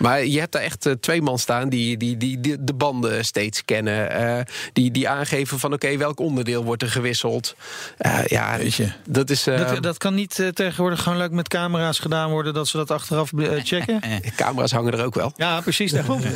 Maar 0.00 0.24
je 0.24 0.38
hebt 0.38 0.52
daar 0.52 0.62
echt 0.62 0.86
eh, 0.86 0.92
twee 0.92 1.22
man 1.22 1.38
staan 1.38 1.68
die, 1.68 1.96
die, 1.96 2.16
die, 2.16 2.40
die 2.40 2.64
de 2.64 2.74
banden 2.74 3.24
steeds 3.24 3.64
kennen. 3.64 4.10
eh, 4.10 4.44
die, 4.72 4.90
die 4.90 5.08
aangeven 5.08 5.58
van 5.58 5.72
oké, 5.72 5.96
welk 5.96 6.20
onderdeel 6.20 6.64
wordt 6.64 6.82
er 6.82 6.90
gewisseld. 6.90 7.54
Eh, 7.98 8.24
ja, 8.26 8.56
Weet 8.58 8.74
je. 8.74 8.88
dat 9.08 9.30
is... 9.30 9.46
eh, 9.46 9.58
Dat, 9.58 9.82
dat 9.82 9.98
kan 9.98 10.14
niet 10.14 10.50
tegenwoordig 10.54 11.02
gewoon 11.02 11.18
leuk 11.18 11.30
met 11.30 11.48
camera's 11.48 11.98
gedaan 11.98 12.30
worden... 12.30 12.54
dat 12.54 12.68
ze 12.68 12.76
dat 12.76 12.90
achteraf 12.90 13.30
checken? 13.64 14.00
de 14.00 14.32
camera's 14.36 14.72
hangen 14.72 14.92
er 14.92 15.04
ook 15.04 15.14
wel. 15.14 15.32
Ja, 15.36 15.60
precies. 15.60 15.92
Daarom. 15.92 16.20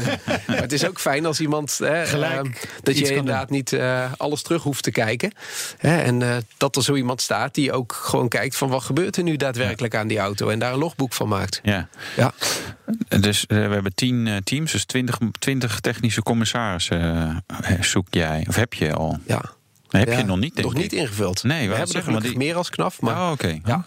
Maar 0.47 0.57
het 0.61 0.73
is 0.73 0.87
ook 0.87 1.01
fijn 1.01 1.27
als 1.27 1.41
iemand. 1.41 1.79
Hè, 1.79 2.07
Gelijk 2.07 2.69
dat 2.83 2.99
je 2.99 3.09
inderdaad 3.09 3.51
niet 3.51 3.73
eh, 3.73 4.13
alles 4.17 4.43
terug 4.43 4.63
hoeft 4.63 4.83
te 4.83 4.91
kijken. 4.91 5.33
Hè, 5.79 5.97
en 5.99 6.23
eh, 6.23 6.37
dat 6.57 6.77
er 6.77 6.83
zo 6.83 6.95
iemand 6.95 7.21
staat 7.21 7.55
die 7.55 7.73
ook 7.73 7.93
gewoon 7.93 8.29
kijkt 8.29 8.57
van 8.57 8.69
wat 8.69 8.83
gebeurt 8.83 9.17
er 9.17 9.23
nu 9.23 9.37
daadwerkelijk 9.37 9.95
aan 9.95 10.07
die 10.07 10.19
auto. 10.19 10.49
En 10.49 10.59
daar 10.59 10.73
een 10.73 10.79
logboek 10.79 11.13
van 11.13 11.29
maakt. 11.29 11.61
Ja. 11.63 11.89
Ja. 12.17 12.33
Dus 13.21 13.45
we 13.55 13.75
hebben 13.75 13.95
tien 13.95 14.27
eh, 14.27 14.37
teams, 14.37 14.73
dus 14.73 14.85
twintig, 14.85 15.19
twintig 15.39 15.81
technische 15.81 16.23
commissarissen 16.23 17.01
eh, 17.63 17.81
zoek 17.83 18.07
jij. 18.11 18.45
Of 18.49 18.57
heb 18.57 18.75
je 18.75 18.93
al? 18.95 19.19
ja. 19.27 19.43
Heb 19.89 20.09
Ja, 20.09 20.19
je 20.19 20.25
nog 20.25 20.39
niet, 20.39 20.55
denk 20.55 20.67
Nog 20.67 20.77
ik. 20.77 20.83
niet 20.83 20.93
ingevuld. 20.93 21.43
Nee, 21.43 21.69
we 21.69 21.75
hebben 21.75 22.15
er 22.15 22.23
die- 22.23 22.37
meer 22.37 22.57
als 22.57 22.71
knaf. 22.71 23.01
Maar, 23.01 23.17
Oh, 23.17 23.31
oké. 23.31 23.47
ja. 23.65 23.85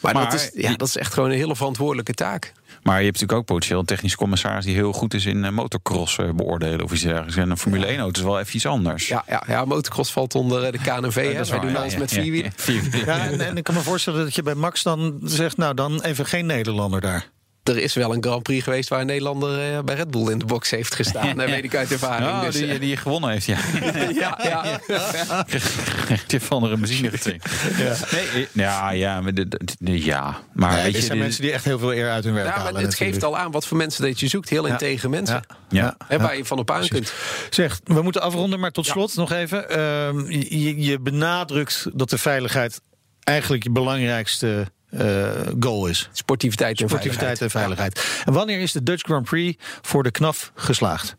maar, 0.00 0.14
Maar 0.14 0.24
dat, 0.24 0.32
is, 0.34 0.50
ja, 0.54 0.68
die- 0.68 0.76
dat 0.76 0.88
is 0.88 0.96
echt 0.96 1.12
gewoon 1.14 1.30
een 1.30 1.36
hele 1.36 1.56
verantwoordelijke 1.56 2.12
taak. 2.14 2.52
Maar 2.82 2.98
je 2.98 3.04
hebt 3.04 3.12
natuurlijk 3.20 3.38
ook 3.40 3.46
potentieel 3.46 3.78
een 3.80 3.86
technische 3.86 4.16
commissaris 4.16 4.64
die 4.64 4.74
heel 4.74 4.92
goed 4.92 5.14
is 5.14 5.26
in 5.26 5.44
eh, 5.44 5.50
motocross 5.50 6.18
eh, 6.18 6.30
beoordelen 6.30 6.82
of 6.84 6.92
iets 6.92 7.02
dergelijks. 7.02 7.36
En 7.36 7.50
een 7.50 7.58
Formule 7.58 7.86
1 7.86 7.98
auto 7.98 8.18
is 8.20 8.26
wel 8.26 8.38
even 8.40 8.54
iets 8.56 8.66
anders. 8.66 9.08
Ja, 9.08 9.24
ja, 9.28 9.42
ja 9.46 9.64
motocross 9.64 10.12
valt 10.12 10.34
onder 10.34 10.62
eh, 10.64 10.72
de 10.72 10.78
KNV. 10.78 11.14
hè. 11.26 11.32
dat 11.32 11.44
is 11.44 11.50
Wij 11.50 11.60
doen 11.60 11.70
ja, 11.70 11.76
alles 11.78 11.92
ja, 11.92 11.98
met 11.98 12.10
ja, 12.10 12.16
ja, 12.16 12.22
vierwielen. 12.56 13.04
Ja, 13.06 13.18
en, 13.26 13.40
en 13.40 13.56
ik 13.56 13.64
kan 13.64 13.74
me 13.74 13.80
voorstellen 13.80 14.24
dat 14.24 14.34
je 14.34 14.42
bij 14.42 14.54
Max 14.54 14.82
dan 14.82 15.18
zegt... 15.22 15.56
nou, 15.56 15.74
dan 15.74 16.00
even 16.02 16.26
geen 16.26 16.46
Nederlander 16.46 17.00
daar. 17.00 17.28
Er 17.64 17.78
is 17.78 17.94
wel 17.94 18.14
een 18.14 18.22
Grand 18.22 18.42
Prix 18.42 18.64
geweest 18.64 18.88
waar 18.88 19.00
een 19.00 19.06
Nederlander 19.06 19.74
eh, 19.76 19.82
bij 19.84 19.94
Red 19.94 20.10
Bull 20.10 20.30
in 20.30 20.38
de 20.38 20.44
box 20.44 20.70
heeft 20.70 20.94
gestaan. 20.94 21.36
Dat 21.36 21.48
weet 21.50 21.64
ik 21.64 21.74
uit 21.74 21.92
ervaring. 21.92 22.28
Oh, 22.30 22.42
dus, 22.42 22.54
die, 22.56 22.66
eh, 22.66 22.80
die 22.80 22.88
je 22.88 22.96
gewonnen 22.96 23.30
heeft, 23.30 23.46
ja. 23.46 23.58
ja, 24.22 24.38
ja. 24.42 24.64
Van 26.40 26.62
een 26.64 26.80
benzine. 26.80 27.10
Ja. 27.76 27.96
Nee, 28.12 28.26
eh, 28.42 28.46
ja, 28.52 28.90
ja, 28.90 29.20
maar, 29.20 29.34
de, 29.34 29.48
de- 29.48 29.60
de- 29.78 30.04
ja. 30.04 30.36
maar 30.52 30.82
weet 30.82 30.92
je, 30.94 30.98
zijn 30.98 31.10
dit- 31.12 31.20
mensen 31.20 31.42
die 31.42 31.52
echt 31.52 31.64
heel 31.64 31.78
veel 31.78 31.94
eer 31.94 32.10
uit 32.10 32.24
hun 32.24 32.34
werk 32.34 32.46
Ja, 32.46 32.54
maar 32.54 32.64
halen. 32.64 32.82
het 32.82 32.94
geeft 32.94 33.22
al 33.24 33.38
aan 33.38 33.50
wat 33.50 33.66
voor 33.66 33.76
mensen 33.76 34.02
dat 34.04 34.20
je 34.20 34.28
zoekt. 34.28 34.48
Heel 34.48 34.66
integere 34.66 35.08
mensen. 35.08 35.42
Ja. 35.68 35.96
Hè, 36.06 36.18
waar 36.18 36.36
je 36.36 36.44
van 36.44 36.58
op 36.58 36.70
aan 36.70 36.88
kunt. 36.88 37.12
Zeg, 37.50 37.80
we 37.84 38.02
moeten 38.02 38.22
afronden, 38.22 38.60
maar 38.60 38.70
tot 38.70 38.86
slot 38.86 39.14
nog 39.14 39.32
even. 39.32 39.68
Ehm, 39.70 40.30
je, 40.30 40.80
je 40.80 41.00
benadrukt 41.00 41.86
dat 41.92 42.10
de 42.10 42.18
veiligheid 42.18 42.80
eigenlijk 43.22 43.62
je 43.62 43.70
belangrijkste 43.70 44.66
eh, 44.98 45.30
goal 45.60 45.86
is. 45.86 46.08
Sportiviteit 46.12 46.80
en 46.80 46.88
Sportiviteit 46.88 47.40
en 47.40 47.50
veiligheid. 47.50 48.22
En 48.24 48.32
wanneer 48.32 48.60
is 48.60 48.72
de 48.72 48.82
Dutch 48.82 49.02
Grand 49.04 49.24
Prix 49.24 49.64
voor 49.82 50.02
de 50.02 50.10
KNAF 50.10 50.52
geslaagd? 50.54 51.16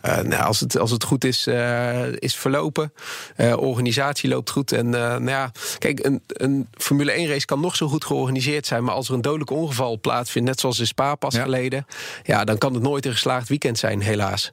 Eh, 0.00 0.18
nou, 0.18 0.42
als, 0.42 0.60
het, 0.60 0.78
als 0.78 0.90
het 0.90 1.04
goed 1.04 1.24
is, 1.24 1.46
eh, 1.46 2.12
is 2.12 2.36
verlopen. 2.36 2.92
Eh, 3.36 3.56
organisatie 3.56 4.28
loopt 4.28 4.50
goed. 4.50 4.72
En 4.72 4.94
eh, 4.94 5.00
nou 5.00 5.28
ja, 5.30 5.52
kijk, 5.78 6.04
een, 6.04 6.22
een 6.26 6.68
Formule 6.72 7.12
1 7.12 7.28
race 7.28 7.46
kan 7.46 7.60
nog 7.60 7.76
zo 7.76 7.88
goed 7.88 8.04
georganiseerd 8.04 8.66
zijn. 8.66 8.84
Maar 8.84 8.94
als 8.94 9.08
er 9.08 9.14
een 9.14 9.22
dodelijk 9.22 9.50
ongeval 9.50 10.00
plaatsvindt, 10.00 10.48
net 10.48 10.60
zoals 10.60 10.78
in 10.78 10.86
Spa 10.86 11.14
pas 11.14 11.34
Ja. 11.34 11.42
geleden. 11.42 11.86
Ja, 12.22 12.44
dan 12.44 12.58
kan 12.58 12.74
het 12.74 12.82
nooit 12.82 13.06
een 13.06 13.12
geslaagd 13.12 13.48
weekend 13.48 13.78
zijn, 13.78 14.00
helaas. 14.00 14.52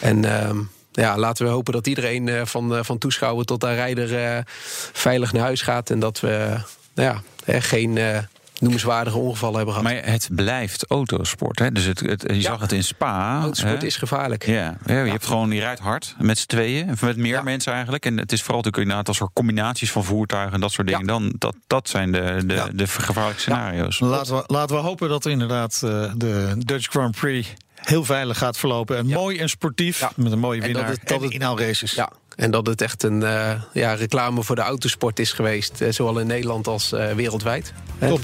En 0.00 0.24
ehm, 0.24 0.58
ja, 0.92 1.18
laten 1.18 1.44
we 1.46 1.52
hopen 1.52 1.72
dat 1.72 1.86
iedereen 1.86 2.28
eh, 2.28 2.44
van, 2.44 2.76
eh, 2.76 2.84
van 2.84 2.98
toeschouwer 2.98 3.44
tot 3.44 3.64
aan 3.64 3.74
rijder 3.74 4.24
eh, 4.24 4.38
veilig 4.92 5.32
naar 5.32 5.42
huis 5.42 5.62
gaat. 5.62 5.90
En 5.90 5.98
dat 5.98 6.20
we 6.20 6.56
nou 6.94 7.18
ja, 7.46 7.60
geen 7.60 7.96
eh, 7.98 8.18
noemenswaardige 8.58 9.18
ongevallen 9.18 9.56
hebben 9.56 9.74
gehad. 9.74 9.92
Maar 9.92 10.04
het 10.12 10.28
blijft 10.32 10.86
autosport. 10.88 11.58
Hè? 11.58 11.72
Dus 11.72 11.84
het, 11.84 12.00
het, 12.00 12.24
je 12.26 12.40
zag 12.40 12.60
het 12.60 12.72
in 12.72 12.84
Spa. 12.84 13.40
Autosport 13.40 13.80
hè? 13.80 13.86
is 13.86 13.96
gevaarlijk. 13.96 14.46
Ja, 14.46 14.76
ja, 14.86 15.02
je 15.02 15.10
hebt 15.10 15.26
gewoon, 15.26 15.50
je 15.50 15.60
rijdt 15.60 15.80
hard 15.80 16.14
met 16.18 16.38
z'n 16.38 16.46
tweeën, 16.46 16.90
of 16.90 17.02
met 17.02 17.16
meer 17.16 17.44
mensen 17.44 17.72
eigenlijk. 17.72 18.06
En 18.06 18.18
het 18.18 18.32
is 18.32 18.40
vooral 18.40 18.56
natuurlijk 18.56 18.82
inderdaad 18.82 19.08
als 19.08 19.20
er 19.20 19.28
combinaties 19.32 19.90
van 19.92 20.04
voertuigen 20.04 20.52
en 20.54 20.60
dat 20.60 20.72
soort 20.72 20.86
dingen. 20.86 21.00
Ja. 21.02 21.06
Dan, 21.12 21.32
dat, 21.38 21.56
dat 21.66 21.88
zijn 21.88 22.12
de, 22.12 22.42
de, 22.46 22.54
Ja. 22.54 22.68
de 22.72 22.86
gevaarlijke 22.86 23.40
scenario's. 23.40 24.00
Laten 24.00 24.36
we, 24.36 24.44
laten 24.46 24.76
we 24.76 24.82
hopen 24.82 25.08
dat 25.08 25.26
inderdaad 25.26 25.80
eh, 25.84 26.12
de 26.16 26.54
Dutch 26.58 26.86
Grand 26.90 27.16
Prix 27.16 27.48
heel 27.74 28.04
veilig 28.04 28.38
gaat 28.38 28.56
verlopen. 28.58 28.96
En 28.96 29.06
mooi 29.06 29.38
en 29.38 29.48
sportief, 29.48 30.00
Ja. 30.00 30.10
met 30.16 30.32
een 30.32 30.38
mooie 30.38 30.60
En 30.60 30.66
dat 30.66 30.76
winnaar. 30.76 30.90
het- 30.92 31.08
dat 31.08 31.18
en 31.18 31.24
het- 31.24 31.32
inhaalraces. 31.32 31.92
Ja, 31.92 32.10
en 32.36 32.50
dat 32.50 32.66
het 32.66 32.80
echt 32.82 33.02
een 33.02 33.22
eh, 33.22 33.50
ja, 33.72 33.92
reclame 33.94 34.42
voor 34.42 34.56
de 34.56 34.62
autosport 34.62 35.18
is 35.18 35.32
geweest. 35.32 35.80
eh, 35.80 35.88
zowel 35.92 36.18
in 36.18 36.26
Nederland 36.26 36.66
als 36.66 36.92
eh, 36.92 37.10
wereldwijd. 37.12 37.72
Top. 38.08 38.20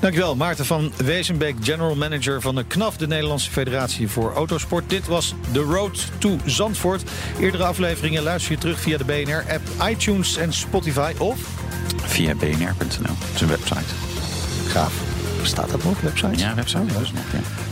Dankjewel, 0.00 0.36
Maarten 0.36 0.66
van 0.66 0.92
Wezenbeek, 0.96 1.54
General 1.62 1.94
Manager 1.94 2.40
van 2.40 2.54
de 2.54 2.64
KNAF, 2.64 2.96
de 2.96 3.06
Nederlandse 3.06 3.50
Federatie 3.50 4.08
voor 4.08 4.32
Autosport. 4.34 4.90
Dit 4.90 5.06
was 5.06 5.34
The 5.52 5.60
Road 5.60 6.06
to 6.18 6.36
Zandvoort. 6.44 7.02
Eerdere 7.40 7.64
afleveringen 7.64 8.22
luister 8.22 8.52
je 8.52 8.58
terug 8.58 8.80
via 8.80 8.98
de 8.98 9.04
BNR-app, 9.04 9.62
iTunes 9.90 10.36
en 10.36 10.52
Spotify. 10.52 11.12
Of, 11.18 11.38
Via 12.02 12.34
bnr.nl, 12.34 13.14
een 13.40 13.48
website. 13.48 13.94
gaaf, 14.68 14.92
bestaat 15.40 15.70
dat 15.70 15.84
nog, 15.84 16.00
website? 16.00 16.36
Ja, 16.38 16.54
website. 16.54 16.92
dat 16.92 17.02
is 17.02 17.12
nog, 17.12 17.24
ja. 17.32 17.71